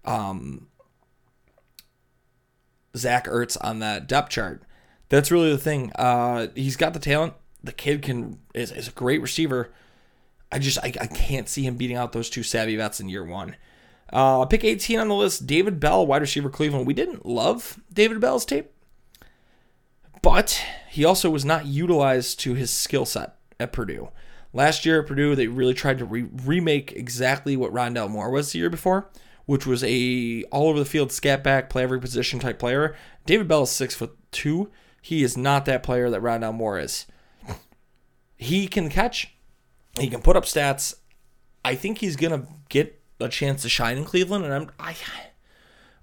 um, 0.05 0.69
Zach 2.97 3.27
Ertz 3.27 3.57
on 3.61 3.81
that 3.81 4.09
depth 4.09 4.31
chart. 4.31 4.63
That's 5.11 5.31
really 5.31 5.51
the 5.51 5.59
thing. 5.59 5.93
Uh, 5.97 6.47
he's 6.55 6.77
got 6.77 6.95
the 6.95 6.99
talent. 6.99 7.35
The 7.63 7.73
kid 7.73 8.01
can 8.01 8.39
is, 8.55 8.73
is 8.73 8.89
a 8.89 8.93
great 8.93 9.21
receiver. 9.21 9.71
I 10.51 10.59
just 10.59 10.79
I, 10.79 10.93
I 11.01 11.07
can't 11.07 11.49
see 11.49 11.65
him 11.65 11.77
beating 11.77 11.97
out 11.97 12.13
those 12.13 12.31
two 12.31 12.43
savvy 12.43 12.77
vets 12.77 13.01
in 13.01 13.11
year 13.11 13.25
one. 13.25 13.57
Uh, 14.13 14.45
pick 14.47 14.65
18 14.65 14.99
on 14.99 15.09
the 15.09 15.15
list, 15.15 15.47
David 15.47 15.79
Bell, 15.79 16.05
wide 16.05 16.23
receiver 16.23 16.49
Cleveland. 16.49 16.87
We 16.87 16.95
didn't 16.95 17.27
love 17.27 17.79
David 17.93 18.21
Bell's 18.21 18.45
tape, 18.45 18.73
but 20.21 20.65
he 20.89 21.05
also 21.05 21.31
was 21.31 21.45
not 21.45 21.67
utilized 21.67 22.41
to 22.41 22.55
his 22.55 22.73
skill 22.73 23.05
set 23.05 23.37
at 23.61 23.73
Purdue. 23.73 24.09
Last 24.53 24.85
year 24.85 25.01
at 25.01 25.07
Purdue, 25.07 25.37
they 25.37 25.47
really 25.47 25.75
tried 25.75 25.99
to 25.99 26.05
re- 26.05 26.29
remake 26.45 26.91
exactly 26.93 27.57
what 27.57 27.73
Rondale 27.73 28.11
Moore 28.11 28.31
was 28.31 28.51
the 28.51 28.59
year 28.59 28.71
before 28.71 29.11
which 29.51 29.67
was 29.67 29.83
a 29.83 30.45
all 30.53 30.69
over 30.69 30.79
the 30.79 30.85
field 30.85 31.11
scat 31.11 31.43
back, 31.43 31.69
play 31.69 31.83
every 31.83 31.99
position 31.99 32.39
type 32.39 32.61
player. 32.61 32.95
David 33.27 33.49
Bell 33.49 33.65
is 33.65 33.71
six 33.71 33.97
foot 33.97 34.17
two. 34.31 34.71
He 35.01 35.23
is 35.23 35.37
not 35.37 35.65
that 35.65 35.83
player 35.83 36.11
that 36.11 36.23
Rondale 36.23 36.55
Moore 36.55 36.79
is. 36.79 37.07
He 38.37 38.69
can 38.69 38.89
catch, 38.89 39.35
he 39.99 40.09
can 40.09 40.23
put 40.23 40.37
up 40.37 40.45
stats. 40.45 40.95
I 41.65 41.75
think 41.75 41.99
he's 41.99 42.17
gonna 42.17 42.47
get 42.69 43.01
a 43.21 43.29
chance 43.29 43.63
to 43.63 43.69
shine 43.69 43.99
in 43.99 44.05
Cleveland, 44.05 44.45
and 44.45 44.55
I'm 44.55 44.71
I 44.79 44.97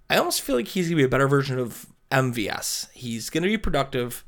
I 0.09 0.17
almost 0.17 0.41
feel 0.41 0.55
like 0.55 0.67
he's 0.67 0.87
gonna 0.87 0.97
be 0.97 1.03
a 1.03 1.09
better 1.09 1.27
version 1.27 1.59
of 1.59 1.87
MVS. 2.11 2.89
He's 2.93 3.29
gonna 3.29 3.47
be 3.47 3.57
productive. 3.57 4.23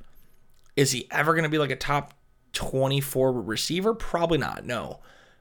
Is 0.76 0.92
he 0.92 1.08
ever 1.12 1.36
gonna 1.36 1.50
be 1.50 1.58
like 1.58 1.72
a 1.72 1.76
top 1.76 2.14
24 2.54 3.32
receiver? 3.32 3.94
Probably 3.94 4.38
not. 4.38 4.66
No. 4.66 5.00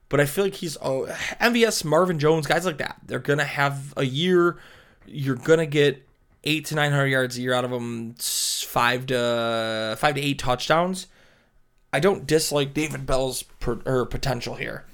But 0.08 0.20
I 0.20 0.26
feel 0.26 0.44
like 0.44 0.54
he's 0.54 0.76
oh 0.80 1.06
MVS, 1.40 1.84
Marvin 1.84 2.18
Jones, 2.18 2.46
guys 2.46 2.64
like 2.64 2.78
that. 2.78 3.00
They're 3.04 3.18
gonna 3.18 3.44
have 3.44 3.92
a 3.96 4.04
year. 4.04 4.58
You're 5.06 5.36
gonna 5.36 5.66
get 5.66 6.07
eight 6.48 6.64
to 6.66 6.74
nine 6.74 6.90
hundred 6.90 7.08
yards 7.08 7.36
a 7.36 7.42
year 7.42 7.52
out 7.52 7.64
of 7.64 7.70
them, 7.70 8.14
five 8.18 9.06
to 9.06 9.96
five 9.98 10.14
to 10.14 10.20
eight 10.20 10.38
touchdowns. 10.38 11.06
I 11.92 12.00
don't 12.00 12.26
dislike 12.26 12.74
David 12.74 13.06
Bell's 13.06 13.42
per, 13.42 13.80
or 13.86 14.04
potential 14.06 14.56
here. 14.56 14.84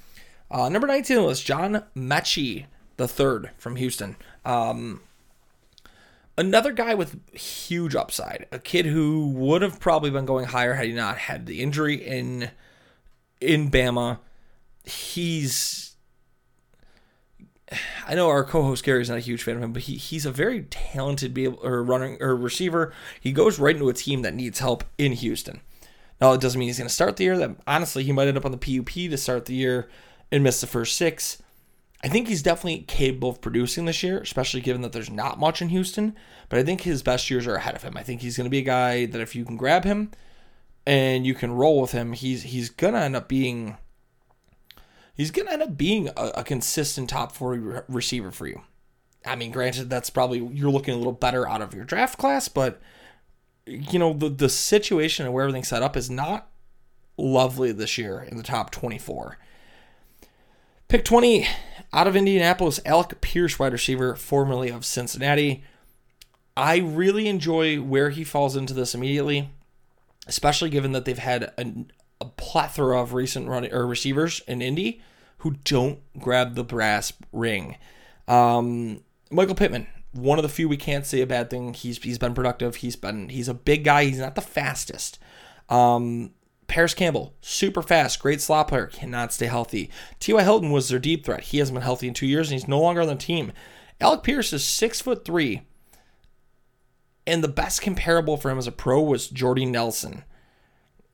Uh, 0.49 0.69
number 0.69 0.87
19 0.87 1.23
was 1.23 1.43
John 1.43 1.83
Metchie, 1.95 2.65
the 2.97 3.07
third 3.07 3.49
from 3.57 3.75
Houston. 3.75 4.15
Um, 4.45 5.01
another 6.37 6.71
guy 6.71 6.93
with 6.93 7.19
huge 7.35 7.95
upside, 7.95 8.47
a 8.51 8.59
kid 8.59 8.85
who 8.85 9.29
would 9.29 9.61
have 9.61 9.79
probably 9.79 10.09
been 10.09 10.25
going 10.25 10.45
higher 10.45 10.75
had 10.75 10.85
he 10.85 10.93
not 10.93 11.17
had 11.17 11.45
the 11.45 11.61
injury 11.61 11.95
in 11.95 12.51
in 13.41 13.69
Bama. 13.69 14.19
He's 14.85 15.84
I 18.07 18.15
know 18.15 18.29
our 18.29 18.43
co-host 18.43 18.83
Gary 18.83 19.01
is 19.01 19.09
not 19.09 19.17
a 19.17 19.21
huge 19.21 19.43
fan 19.43 19.57
of 19.57 19.63
him, 19.63 19.73
but 19.73 19.83
he, 19.83 19.95
he's 19.95 20.25
a 20.25 20.31
very 20.31 20.63
talented 20.63 21.33
be 21.33 21.45
able, 21.45 21.59
or 21.65 21.83
running 21.83 22.17
or 22.21 22.35
receiver. 22.35 22.93
He 23.19 23.31
goes 23.31 23.59
right 23.59 23.75
into 23.75 23.89
a 23.89 23.93
team 23.93 24.21
that 24.21 24.33
needs 24.33 24.59
help 24.59 24.83
in 24.97 25.13
Houston. 25.13 25.61
Now 26.21 26.33
it 26.33 26.41
doesn't 26.41 26.59
mean 26.59 26.69
he's 26.69 26.77
going 26.77 26.87
to 26.87 26.93
start 26.93 27.17
the 27.17 27.25
year. 27.25 27.37
That 27.37 27.57
honestly, 27.67 28.03
he 28.03 28.11
might 28.11 28.27
end 28.27 28.37
up 28.37 28.45
on 28.45 28.51
the 28.51 28.57
PUP 28.57 28.93
to 28.93 29.17
start 29.17 29.45
the 29.45 29.55
year 29.55 29.89
and 30.31 30.43
miss 30.43 30.61
the 30.61 30.67
first 30.67 30.95
six. 30.95 31.41
I 32.03 32.07
think 32.07 32.27
he's 32.27 32.43
definitely 32.43 32.83
capable 32.83 33.29
of 33.29 33.41
producing 33.41 33.85
this 33.85 34.03
year, 34.03 34.19
especially 34.19 34.61
given 34.61 34.81
that 34.83 34.93
there's 34.93 35.09
not 35.09 35.39
much 35.39 35.61
in 35.61 35.69
Houston. 35.69 36.15
But 36.49 36.59
I 36.59 36.63
think 36.63 36.81
his 36.81 37.01
best 37.01 37.29
years 37.29 37.47
are 37.47 37.55
ahead 37.55 37.75
of 37.75 37.83
him. 37.83 37.97
I 37.97 38.03
think 38.03 38.21
he's 38.21 38.37
going 38.37 38.45
to 38.45 38.51
be 38.51 38.59
a 38.59 38.63
guy 38.63 39.05
that 39.07 39.21
if 39.21 39.35
you 39.35 39.43
can 39.43 39.57
grab 39.57 39.83
him 39.83 40.11
and 40.85 41.25
you 41.25 41.33
can 41.33 41.51
roll 41.51 41.81
with 41.81 41.91
him, 41.91 42.13
he's 42.13 42.43
he's 42.43 42.69
going 42.69 42.93
to 42.93 42.99
end 42.99 43.15
up 43.15 43.27
being 43.27 43.77
he's 45.15 45.31
going 45.31 45.47
to 45.47 45.53
end 45.53 45.63
up 45.63 45.77
being 45.77 46.09
a, 46.09 46.31
a 46.35 46.43
consistent 46.43 47.09
top 47.09 47.31
40 47.31 47.59
re- 47.59 47.81
receiver 47.87 48.31
for 48.31 48.47
you. 48.47 48.61
I 49.25 49.35
mean, 49.35 49.51
granted, 49.51 49.89
that's 49.89 50.11
probably 50.11 50.39
you're 50.39 50.69
looking 50.69 50.93
a 50.93 50.97
little 50.97 51.11
better 51.11 51.47
out 51.47 51.61
of 51.61 51.73
your 51.73 51.85
draft 51.85 52.19
class, 52.19 52.47
but 52.47 52.79
you 53.65 53.97
know 53.97 54.13
the 54.13 54.29
the 54.29 54.49
situation 54.49 55.25
and 55.25 55.33
where 55.33 55.43
everything's 55.43 55.69
set 55.69 55.81
up 55.81 55.97
is 55.97 56.09
not 56.09 56.47
lovely 57.17 57.71
this 57.71 57.97
year 57.97 58.21
in 58.21 58.37
the 58.37 58.43
top 58.43 58.69
24. 58.69 59.39
Pick 60.87 61.03
20 61.03 61.47
out 61.91 62.07
of 62.07 62.15
Indianapolis, 62.15 62.79
Alec 62.85 63.19
Pierce, 63.21 63.57
wide 63.57 63.73
receiver, 63.73 64.15
formerly 64.15 64.69
of 64.69 64.85
Cincinnati. 64.85 65.63
I 66.55 66.77
really 66.77 67.27
enjoy 67.27 67.81
where 67.81 68.11
he 68.11 68.23
falls 68.23 68.55
into 68.55 68.73
this 68.73 68.93
immediately, 68.93 69.49
especially 70.27 70.69
given 70.69 70.91
that 70.91 71.05
they've 71.05 71.17
had 71.17 71.43
a, 71.57 71.73
a 72.21 72.25
plethora 72.25 73.01
of 73.01 73.13
recent 73.13 73.47
running 73.47 73.73
or 73.73 73.85
receivers 73.85 74.41
in 74.47 74.61
Indy 74.61 75.01
who 75.39 75.55
don't 75.63 75.99
grab 76.19 76.55
the 76.55 76.63
brass 76.63 77.13
ring. 77.31 77.77
Um, 78.27 79.01
Michael 79.29 79.55
Pittman, 79.55 79.87
one 80.13 80.39
of 80.39 80.43
the 80.43 80.49
few 80.49 80.67
we 80.67 80.77
can't 80.77 81.05
say 81.05 81.21
a 81.21 81.27
bad 81.27 81.49
thing. 81.49 81.73
He's 81.73 82.01
he's 82.01 82.17
been 82.17 82.33
productive. 82.33 82.77
He's 82.77 82.95
been 82.95 83.29
he's 83.29 83.47
a 83.47 83.53
big 83.53 83.83
guy. 83.83 84.05
He's 84.05 84.19
not 84.19 84.35
the 84.35 84.41
fastest. 84.41 85.19
Um, 85.69 86.31
Parris 86.67 86.93
Campbell, 86.93 87.35
super 87.41 87.81
fast, 87.81 88.19
great 88.19 88.41
slot 88.41 88.67
player, 88.67 88.87
cannot 88.87 89.31
stay 89.31 89.45
healthy. 89.45 89.91
T.Y. 90.19 90.41
Hilton 90.41 90.71
was 90.71 90.89
their 90.89 90.99
deep 90.99 91.25
threat. 91.25 91.41
He 91.41 91.59
hasn't 91.59 91.75
been 91.75 91.83
healthy 91.83 92.07
in 92.07 92.13
two 92.13 92.25
years, 92.25 92.49
and 92.49 92.59
he's 92.59 92.67
no 92.67 92.79
longer 92.79 93.01
on 93.01 93.07
the 93.07 93.15
team. 93.15 93.51
Alec 94.01 94.23
Pierce 94.23 94.51
is 94.51 94.65
six 94.65 94.99
foot 94.99 95.25
three, 95.25 95.61
and 97.27 97.43
the 97.43 97.47
best 97.47 97.81
comparable 97.81 98.37
for 98.37 98.49
him 98.49 98.57
as 98.57 98.67
a 98.67 98.71
pro 98.71 99.01
was 99.01 99.27
Jordy 99.27 99.65
Nelson. 99.65 100.23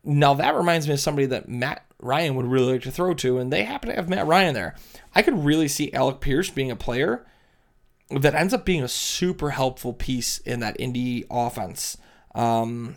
Now 0.04 0.34
that 0.34 0.56
reminds 0.56 0.88
me 0.88 0.94
of 0.94 1.00
somebody 1.00 1.28
that 1.28 1.48
Matt 1.48 1.86
Ryan 2.00 2.36
would 2.36 2.48
really 2.48 2.74
like 2.74 2.82
to 2.84 2.92
throw 2.92 3.14
to, 3.16 3.38
and 3.38 3.54
they 3.54 3.64
happen 3.64 3.90
to 3.90 3.96
have 3.96 4.10
Matt 4.10 4.26
Ryan 4.26 4.54
there. 4.54 4.76
I 5.14 5.22
could 5.22 5.46
really 5.46 5.68
see 5.68 5.94
Alec 5.94 6.20
Pierce 6.20 6.50
being 6.50 6.72
a 6.72 6.76
player 6.76 7.26
that 8.10 8.36
ends 8.36 8.54
up 8.54 8.66
being 8.66 8.84
a 8.84 8.88
super 8.88 9.52
helpful 9.52 9.94
piece 9.94 10.40
in 10.40 10.60
that 10.60 10.80
Indy 10.80 11.26
offense. 11.30 11.98
Um, 12.36 12.96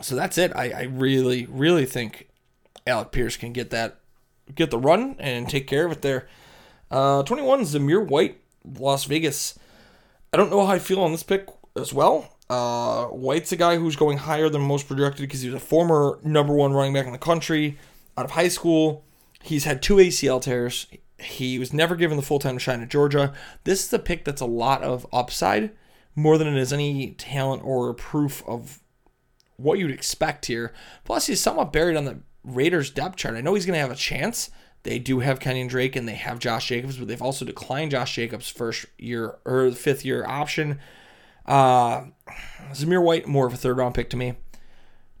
so 0.00 0.14
that's 0.14 0.38
it. 0.38 0.52
I, 0.54 0.70
I 0.70 0.82
really, 0.82 1.46
really 1.46 1.86
think 1.86 2.28
Alec 2.86 3.12
Pierce 3.12 3.36
can 3.36 3.52
get 3.52 3.70
that, 3.70 4.00
get 4.54 4.70
the 4.70 4.78
run 4.78 5.16
and 5.18 5.48
take 5.48 5.66
care 5.66 5.86
of 5.86 5.92
it 5.92 6.02
there. 6.02 6.28
Uh, 6.90 7.22
21 7.22 7.62
Zamir 7.62 8.06
White, 8.06 8.40
Las 8.78 9.04
Vegas. 9.04 9.58
I 10.32 10.36
don't 10.36 10.50
know 10.50 10.64
how 10.64 10.72
I 10.72 10.78
feel 10.78 11.00
on 11.00 11.12
this 11.12 11.22
pick 11.22 11.48
as 11.76 11.92
well. 11.92 12.33
Uh, 12.54 13.06
White's 13.06 13.50
a 13.50 13.56
guy 13.56 13.76
who's 13.76 13.96
going 13.96 14.18
higher 14.18 14.48
than 14.48 14.62
most 14.62 14.86
projected 14.86 15.22
because 15.22 15.40
he 15.40 15.48
was 15.48 15.60
a 15.60 15.66
former 15.66 16.20
number 16.22 16.54
one 16.54 16.72
running 16.72 16.92
back 16.92 17.06
in 17.06 17.12
the 17.12 17.18
country 17.18 17.78
out 18.16 18.24
of 18.24 18.30
high 18.30 18.48
school. 18.48 19.04
He's 19.42 19.64
had 19.64 19.82
two 19.82 19.96
ACL 19.96 20.40
tears. 20.40 20.86
He 21.18 21.58
was 21.58 21.72
never 21.72 21.96
given 21.96 22.16
the 22.16 22.22
full 22.22 22.38
time 22.38 22.54
to 22.54 22.60
shine 22.60 22.80
at 22.80 22.90
Georgia. 22.90 23.32
This 23.64 23.84
is 23.84 23.92
a 23.92 23.98
pick 23.98 24.24
that's 24.24 24.40
a 24.40 24.46
lot 24.46 24.82
of 24.82 25.04
upside 25.12 25.72
more 26.14 26.38
than 26.38 26.46
it 26.46 26.56
is 26.56 26.72
any 26.72 27.12
talent 27.12 27.64
or 27.64 27.92
proof 27.92 28.44
of 28.46 28.78
what 29.56 29.80
you'd 29.80 29.90
expect 29.90 30.46
here. 30.46 30.72
Plus, 31.02 31.26
he's 31.26 31.40
somewhat 31.40 31.72
buried 31.72 31.96
on 31.96 32.04
the 32.04 32.20
Raiders 32.44 32.88
depth 32.88 33.16
chart. 33.16 33.34
I 33.34 33.40
know 33.40 33.54
he's 33.54 33.66
going 33.66 33.74
to 33.74 33.80
have 33.80 33.90
a 33.90 33.96
chance. 33.96 34.50
They 34.84 35.00
do 35.00 35.18
have 35.20 35.40
Kenyon 35.40 35.66
Drake 35.66 35.96
and 35.96 36.06
they 36.06 36.14
have 36.14 36.38
Josh 36.38 36.68
Jacobs, 36.68 36.98
but 36.98 37.08
they've 37.08 37.20
also 37.20 37.44
declined 37.44 37.90
Josh 37.90 38.14
Jacobs' 38.14 38.48
first 38.48 38.86
year 38.96 39.38
or 39.44 39.72
fifth 39.72 40.04
year 40.04 40.24
option. 40.24 40.78
Uh, 41.46 42.06
Zamir 42.72 43.02
White, 43.02 43.26
more 43.26 43.46
of 43.46 43.54
a 43.54 43.56
third 43.56 43.78
round 43.78 43.94
pick 43.94 44.10
to 44.10 44.16
me. 44.16 44.34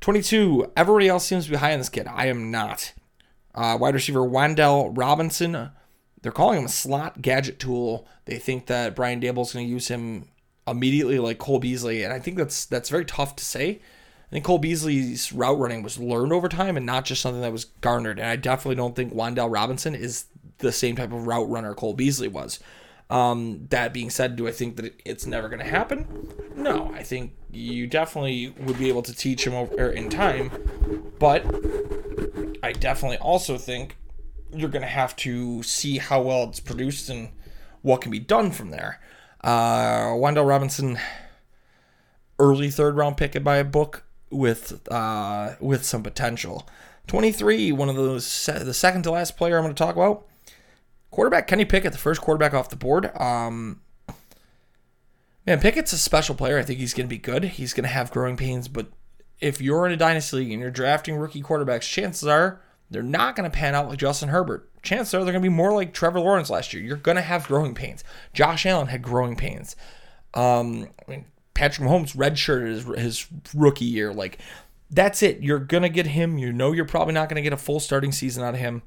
22. 0.00 0.72
Everybody 0.76 1.08
else 1.08 1.24
seems 1.26 1.44
to 1.46 1.50
be 1.50 1.56
high 1.56 1.72
on 1.72 1.78
this 1.78 1.88
kid. 1.88 2.06
I 2.06 2.26
am 2.26 2.50
not. 2.50 2.92
Uh, 3.54 3.78
wide 3.80 3.94
receiver 3.94 4.20
Wan'Dale 4.20 4.92
Robinson. 4.96 5.70
They're 6.22 6.32
calling 6.32 6.58
him 6.58 6.66
a 6.66 6.70
slot 6.70 7.22
gadget 7.22 7.58
tool. 7.58 8.06
They 8.24 8.38
think 8.38 8.66
that 8.66 8.96
Brian 8.96 9.20
Daboll's 9.20 9.52
going 9.52 9.66
to 9.66 9.72
use 9.72 9.88
him 9.88 10.28
immediately 10.66 11.18
like 11.18 11.38
Cole 11.38 11.58
Beasley, 11.58 12.02
and 12.02 12.12
I 12.12 12.18
think 12.18 12.36
that's 12.36 12.64
that's 12.66 12.88
very 12.88 13.04
tough 13.04 13.36
to 13.36 13.44
say. 13.44 13.80
I 14.28 14.30
think 14.30 14.44
Cole 14.44 14.58
Beasley's 14.58 15.32
route 15.32 15.58
running 15.58 15.82
was 15.82 15.98
learned 15.98 16.32
over 16.32 16.48
time 16.48 16.76
and 16.76 16.86
not 16.86 17.04
just 17.04 17.22
something 17.22 17.42
that 17.42 17.52
was 17.52 17.66
garnered. 17.66 18.18
And 18.18 18.28
I 18.28 18.36
definitely 18.36 18.76
don't 18.76 18.96
think 18.96 19.12
Wan'Dale 19.12 19.52
Robinson 19.52 19.94
is 19.94 20.24
the 20.58 20.72
same 20.72 20.96
type 20.96 21.12
of 21.12 21.26
route 21.26 21.48
runner 21.48 21.74
Cole 21.74 21.94
Beasley 21.94 22.28
was. 22.28 22.58
Um, 23.10 23.66
that 23.70 23.92
being 23.92 24.10
said, 24.10 24.36
do 24.36 24.48
I 24.48 24.52
think 24.52 24.76
that 24.76 24.94
it's 25.04 25.26
never 25.26 25.48
going 25.48 25.60
to 25.60 25.68
happen? 25.68 26.06
No, 26.56 26.90
I 26.94 27.02
think 27.02 27.32
you 27.50 27.86
definitely 27.86 28.54
would 28.60 28.78
be 28.78 28.88
able 28.88 29.02
to 29.02 29.14
teach 29.14 29.46
him 29.46 29.54
over 29.54 29.90
in 29.90 30.08
time, 30.08 30.50
but 31.18 31.44
I 32.62 32.72
definitely 32.72 33.18
also 33.18 33.58
think 33.58 33.96
you're 34.52 34.70
going 34.70 34.82
to 34.82 34.88
have 34.88 35.14
to 35.16 35.62
see 35.62 35.98
how 35.98 36.22
well 36.22 36.44
it's 36.44 36.60
produced 36.60 37.10
and 37.10 37.30
what 37.82 38.00
can 38.00 38.10
be 38.10 38.18
done 38.18 38.50
from 38.50 38.70
there. 38.70 39.00
Uh, 39.42 40.14
Wan'Dale 40.14 40.48
Robinson, 40.48 40.98
early 42.38 42.70
third 42.70 42.96
round 42.96 43.16
pick 43.16 43.42
by 43.44 43.56
a 43.56 43.64
book 43.64 44.04
with 44.30 44.90
uh, 44.90 45.54
with 45.60 45.84
some 45.84 46.02
potential. 46.02 46.66
23, 47.06 47.70
one 47.72 47.90
of 47.90 47.96
those, 47.96 48.46
the 48.46 48.72
second 48.72 49.02
to 49.02 49.10
last 49.10 49.36
player 49.36 49.58
I'm 49.58 49.64
going 49.64 49.74
to 49.74 49.78
talk 49.78 49.94
about. 49.94 50.26
Quarterback 51.14 51.46
Kenny 51.46 51.64
Pickett, 51.64 51.92
the 51.92 51.98
first 51.98 52.20
quarterback 52.20 52.54
off 52.54 52.70
the 52.70 52.76
board. 52.76 53.16
Um, 53.20 53.80
man, 55.46 55.60
Pickett's 55.60 55.92
a 55.92 55.96
special 55.96 56.34
player. 56.34 56.58
I 56.58 56.64
think 56.64 56.80
he's 56.80 56.92
going 56.92 57.06
to 57.06 57.08
be 57.08 57.18
good. 57.18 57.44
He's 57.44 57.72
going 57.72 57.84
to 57.84 57.88
have 57.88 58.10
growing 58.10 58.36
pains, 58.36 58.66
but 58.66 58.88
if 59.40 59.60
you're 59.60 59.86
in 59.86 59.92
a 59.92 59.96
dynasty 59.96 60.38
league 60.38 60.50
and 60.50 60.60
you're 60.60 60.72
drafting 60.72 61.14
rookie 61.14 61.40
quarterbacks, 61.40 61.82
chances 61.82 62.26
are 62.26 62.60
they're 62.90 63.00
not 63.00 63.36
going 63.36 63.48
to 63.48 63.56
pan 63.56 63.76
out 63.76 63.88
like 63.88 63.98
Justin 64.00 64.30
Herbert. 64.30 64.68
Chances 64.82 65.14
are 65.14 65.18
they're 65.18 65.32
going 65.32 65.44
to 65.44 65.48
be 65.48 65.54
more 65.54 65.72
like 65.72 65.94
Trevor 65.94 66.18
Lawrence 66.18 66.50
last 66.50 66.74
year. 66.74 66.82
You're 66.82 66.96
going 66.96 67.14
to 67.14 67.22
have 67.22 67.46
growing 67.46 67.76
pains. 67.76 68.02
Josh 68.32 68.66
Allen 68.66 68.88
had 68.88 69.00
growing 69.00 69.36
pains. 69.36 69.76
Um, 70.34 70.88
I 71.06 71.10
mean, 71.10 71.26
Patrick 71.54 71.88
Mahomes 71.88 72.16
redshirted 72.16 72.66
his, 72.66 73.00
his 73.00 73.26
rookie 73.54 73.84
year. 73.84 74.12
Like, 74.12 74.38
that's 74.90 75.22
it. 75.22 75.44
You're 75.44 75.60
going 75.60 75.84
to 75.84 75.88
get 75.88 76.08
him. 76.08 76.38
You 76.38 76.52
know 76.52 76.72
you're 76.72 76.84
probably 76.84 77.14
not 77.14 77.28
going 77.28 77.36
to 77.36 77.42
get 77.42 77.52
a 77.52 77.56
full 77.56 77.78
starting 77.78 78.10
season 78.10 78.42
out 78.42 78.54
of 78.54 78.60
him. 78.60 78.82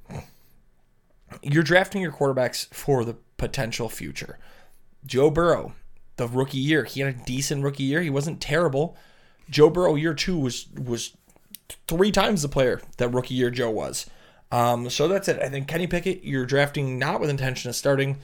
You're 1.42 1.64
drafting 1.64 2.02
your 2.02 2.12
quarterbacks 2.12 2.74
for 2.74 3.04
the 3.04 3.16
potential 3.38 3.90
future. 3.90 4.40
Joe 5.06 5.30
Burrow, 5.30 5.74
the 6.18 6.28
rookie 6.28 6.58
year, 6.58 6.84
he 6.84 7.02
had 7.02 7.16
a 7.16 7.26
decent 7.26 7.64
rookie 7.64 7.84
year. 7.84 8.02
He 8.02 8.10
wasn't 8.10 8.42
terrible. 8.42 8.98
Joe 9.50 9.70
Burrow 9.70 9.96
year 9.96 10.14
two 10.14 10.38
was 10.38 10.68
was 10.74 11.16
three 11.88 12.12
times 12.12 12.42
the 12.42 12.50
player 12.50 12.82
that 12.98 13.10
rookie 13.10 13.36
year 13.36 13.50
Joe 13.50 13.70
was. 13.70 14.10
Um, 14.52 14.90
so 14.90 15.08
that's 15.08 15.28
it. 15.28 15.42
I 15.42 15.50
think 15.50 15.68
Kenny 15.68 15.88
Pickett, 15.88 16.24
you're 16.24 16.46
drafting 16.46 16.98
not 16.98 17.20
with 17.20 17.30
intention 17.30 17.70
of 17.70 17.76
starting 17.76 18.18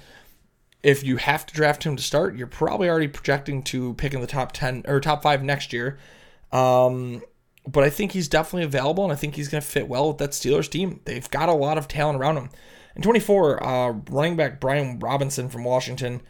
if 0.83 1.01
you 1.01 1.15
have 1.17 1.45
to 1.45 1.53
draft 1.53 1.83
him 1.83 1.95
to 1.95 2.03
start, 2.03 2.35
you're 2.35 2.45
probably 2.45 2.89
already 2.89 3.07
projecting 3.07 3.63
to 3.63 3.93
pick 3.95 4.13
in 4.13 4.19
the 4.19 4.27
top 4.27 4.51
10 4.51 4.83
or 4.85 4.99
top 4.99 5.23
five 5.23 5.41
next 5.41 5.71
year. 5.71 5.97
Um, 6.51 7.23
but 7.65 7.85
I 7.85 7.89
think 7.89 8.11
he's 8.11 8.27
definitely 8.27 8.65
available, 8.65 9.05
and 9.05 9.13
I 9.13 9.15
think 9.15 9.35
he's 9.35 9.47
going 9.47 9.61
to 9.61 9.67
fit 9.67 9.87
well 9.87 10.09
with 10.09 10.17
that 10.17 10.31
Steelers 10.31 10.69
team. 10.69 10.99
They've 11.05 11.29
got 11.31 11.47
a 11.47 11.53
lot 11.53 11.77
of 11.77 11.87
talent 11.87 12.19
around 12.19 12.35
him. 12.35 12.49
And 12.95 13.03
24, 13.03 13.63
uh, 13.63 13.89
running 14.09 14.35
back 14.35 14.59
Brian 14.59 14.99
Robinson 14.99 15.49
from 15.49 15.63
Washington. 15.63 16.21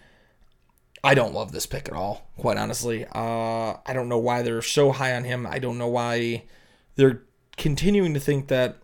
I 1.04 1.16
don't 1.16 1.34
love 1.34 1.52
this 1.52 1.66
pick 1.66 1.90
at 1.90 1.94
all, 1.94 2.30
quite 2.38 2.58
honestly. 2.58 3.06
Uh, 3.14 3.76
I 3.86 3.94
don't 3.94 4.08
know 4.08 4.18
why 4.18 4.42
they're 4.42 4.62
so 4.62 4.92
high 4.94 5.16
on 5.16 5.26
him. 5.26 5.46
I 5.46 5.60
don't 5.60 5.78
know 5.78 5.90
why 5.90 6.44
they're 6.96 7.24
continuing 7.58 8.14
to 8.14 8.22
think 8.22 8.48
that 8.48 8.78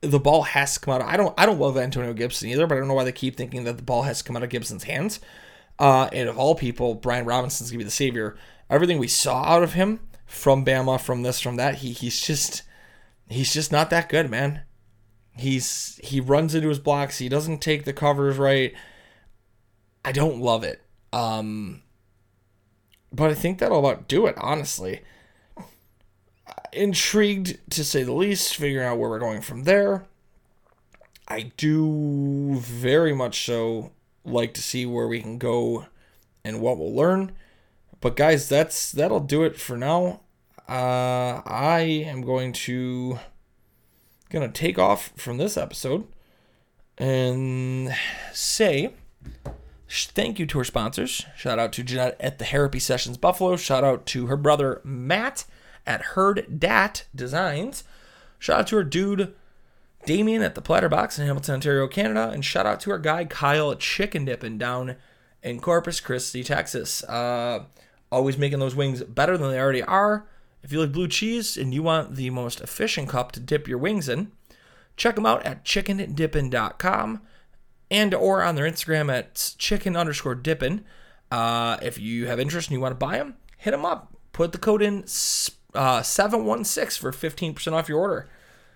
the 0.00 0.18
ball 0.18 0.42
has 0.42 0.74
to 0.74 0.80
come 0.80 0.94
out. 0.94 1.02
Of, 1.02 1.08
I 1.08 1.16
don't. 1.16 1.34
I 1.38 1.46
don't 1.46 1.60
love 1.60 1.76
Antonio 1.76 2.12
Gibson 2.12 2.48
either, 2.48 2.66
but 2.66 2.74
I 2.74 2.78
don't 2.78 2.88
know 2.88 2.94
why 2.94 3.04
they 3.04 3.12
keep 3.12 3.36
thinking 3.36 3.64
that 3.64 3.76
the 3.76 3.82
ball 3.82 4.02
has 4.02 4.18
to 4.18 4.24
come 4.24 4.36
out 4.36 4.42
of 4.42 4.50
Gibson's 4.50 4.84
hands. 4.84 5.20
Uh, 5.78 6.08
and 6.12 6.28
of 6.28 6.38
all 6.38 6.54
people, 6.54 6.94
Brian 6.94 7.24
Robinson's 7.24 7.70
gonna 7.70 7.78
be 7.78 7.84
the 7.84 7.90
savior. 7.90 8.36
Everything 8.68 8.98
we 8.98 9.08
saw 9.08 9.44
out 9.44 9.62
of 9.62 9.74
him 9.74 10.00
from 10.26 10.64
Bama, 10.64 11.00
from 11.00 11.22
this, 11.22 11.40
from 11.40 11.56
that, 11.56 11.76
he 11.76 11.92
he's 11.92 12.20
just 12.20 12.62
he's 13.28 13.52
just 13.52 13.70
not 13.70 13.90
that 13.90 14.08
good, 14.08 14.30
man. 14.30 14.62
He's 15.40 16.00
he 16.02 16.20
runs 16.20 16.54
into 16.54 16.68
his 16.68 16.78
blocks. 16.78 17.18
He 17.18 17.28
doesn't 17.28 17.60
take 17.60 17.84
the 17.84 17.92
covers 17.92 18.36
right. 18.36 18.74
I 20.04 20.12
don't 20.12 20.40
love 20.40 20.64
it. 20.64 20.82
Um, 21.12 21.82
but 23.12 23.30
I 23.30 23.34
think 23.34 23.58
that'll 23.58 23.78
about 23.78 24.08
do 24.08 24.26
it, 24.26 24.36
honestly. 24.38 25.00
Intrigued 26.72 27.58
to 27.70 27.84
say 27.84 28.02
the 28.02 28.12
least, 28.12 28.56
figuring 28.56 28.86
out 28.86 28.98
where 28.98 29.10
we're 29.10 29.18
going 29.18 29.40
from 29.40 29.64
there. 29.64 30.06
I 31.26 31.52
do 31.56 32.56
very 32.58 33.14
much 33.14 33.44
so 33.44 33.92
like 34.24 34.54
to 34.54 34.62
see 34.62 34.86
where 34.86 35.08
we 35.08 35.20
can 35.20 35.38
go 35.38 35.86
and 36.44 36.60
what 36.60 36.78
we'll 36.78 36.94
learn. 36.94 37.32
But 38.00 38.16
guys, 38.16 38.48
that's 38.48 38.90
that'll 38.92 39.20
do 39.20 39.44
it 39.44 39.58
for 39.58 39.76
now. 39.76 40.20
Uh, 40.68 41.42
I 41.44 41.80
am 42.06 42.22
going 42.22 42.52
to 42.52 43.18
gonna 44.30 44.48
take 44.48 44.78
off 44.78 45.12
from 45.16 45.36
this 45.36 45.56
episode 45.56 46.06
and 46.98 47.94
say 48.32 48.92
thank 49.88 50.38
you 50.38 50.46
to 50.46 50.58
our 50.58 50.64
sponsors. 50.64 51.26
Shout 51.36 51.58
out 51.58 51.72
to 51.74 51.82
Jeanette 51.82 52.16
at 52.20 52.38
the 52.38 52.44
Therapy 52.44 52.78
Sessions 52.78 53.16
Buffalo. 53.16 53.56
Shout 53.56 53.84
out 53.84 54.06
to 54.06 54.26
her 54.26 54.36
brother 54.36 54.80
Matt 54.84 55.44
at 55.86 56.02
Herd 56.02 56.60
Dat 56.60 57.04
Designs. 57.14 57.84
Shout 58.38 58.60
out 58.60 58.66
to 58.68 58.76
her 58.76 58.84
dude 58.84 59.34
Damien 60.06 60.42
at 60.42 60.54
the 60.54 60.62
Platter 60.62 60.88
Box 60.88 61.18
in 61.18 61.26
Hamilton, 61.26 61.56
Ontario, 61.56 61.86
Canada. 61.86 62.30
And 62.30 62.44
shout 62.44 62.66
out 62.66 62.80
to 62.80 62.90
our 62.90 62.98
guy 62.98 63.24
Kyle 63.24 63.72
at 63.72 63.80
Chicken 63.80 64.24
Dippin' 64.24 64.58
down 64.58 64.96
in 65.42 65.60
Corpus 65.60 66.00
Christi, 66.00 66.42
Texas. 66.42 67.04
Uh, 67.04 67.64
always 68.10 68.38
making 68.38 68.60
those 68.60 68.74
wings 68.74 69.02
better 69.02 69.36
than 69.36 69.50
they 69.50 69.58
already 69.58 69.82
are. 69.82 70.26
If 70.62 70.72
you 70.72 70.80
like 70.80 70.92
blue 70.92 71.08
cheese 71.08 71.56
and 71.56 71.72
you 71.72 71.82
want 71.82 72.16
the 72.16 72.30
most 72.30 72.60
efficient 72.60 73.08
cup 73.08 73.32
to 73.32 73.40
dip 73.40 73.66
your 73.66 73.78
wings 73.78 74.08
in, 74.08 74.32
check 74.96 75.14
them 75.14 75.26
out 75.26 75.44
at 75.44 75.64
chickendippin.com 75.64 77.22
and 77.90 78.14
or 78.14 78.42
on 78.42 78.54
their 78.54 78.70
Instagram 78.70 79.12
at 79.12 79.54
chicken 79.58 79.96
underscore 79.96 80.34
dippin. 80.34 80.84
Uh, 81.30 81.78
if 81.82 81.98
you 81.98 82.26
have 82.26 82.40
interest 82.40 82.68
and 82.68 82.74
you 82.74 82.80
want 82.80 82.92
to 82.92 83.06
buy 83.06 83.18
them, 83.18 83.36
hit 83.56 83.70
them 83.70 83.84
up. 83.84 84.14
Put 84.32 84.52
the 84.52 84.58
code 84.58 84.82
in 84.82 85.04
uh, 85.74 86.02
716 86.02 87.00
for 87.00 87.12
15% 87.12 87.72
off 87.72 87.88
your 87.88 87.98
order. 87.98 88.28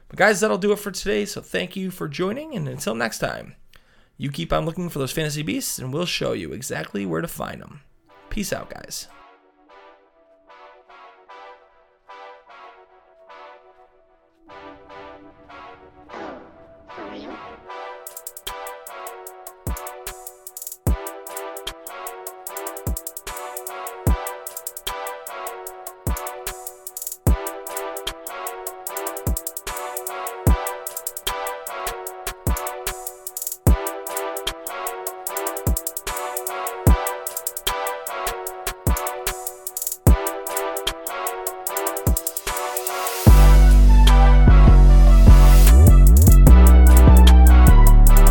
But 0.09 0.18
guys, 0.18 0.40
that'll 0.40 0.59
do 0.59 0.73
it 0.73 0.79
for 0.79 0.90
today. 0.90 1.25
So 1.25 1.40
thank 1.40 1.77
you 1.77 1.90
for 1.90 2.09
joining, 2.09 2.55
and 2.55 2.68
until 2.68 2.94
next 2.94 3.18
time, 3.18 3.57
you 4.16 4.31
keep 4.31 4.53
on 4.53 4.64
looking 4.64 4.88
for 4.88 4.99
those 4.99 5.12
fantasy 5.12 5.42
beasts, 5.42 5.79
and 5.79 5.92
we'll 5.92 6.07
show 6.07 6.33
you 6.33 6.53
exactly 6.53 7.05
where 7.07 7.20
to 7.20 7.29
find 7.29 7.61
them. 7.61 7.81
Peace 8.31 8.53
out, 8.53 8.70
guys. 8.70 9.09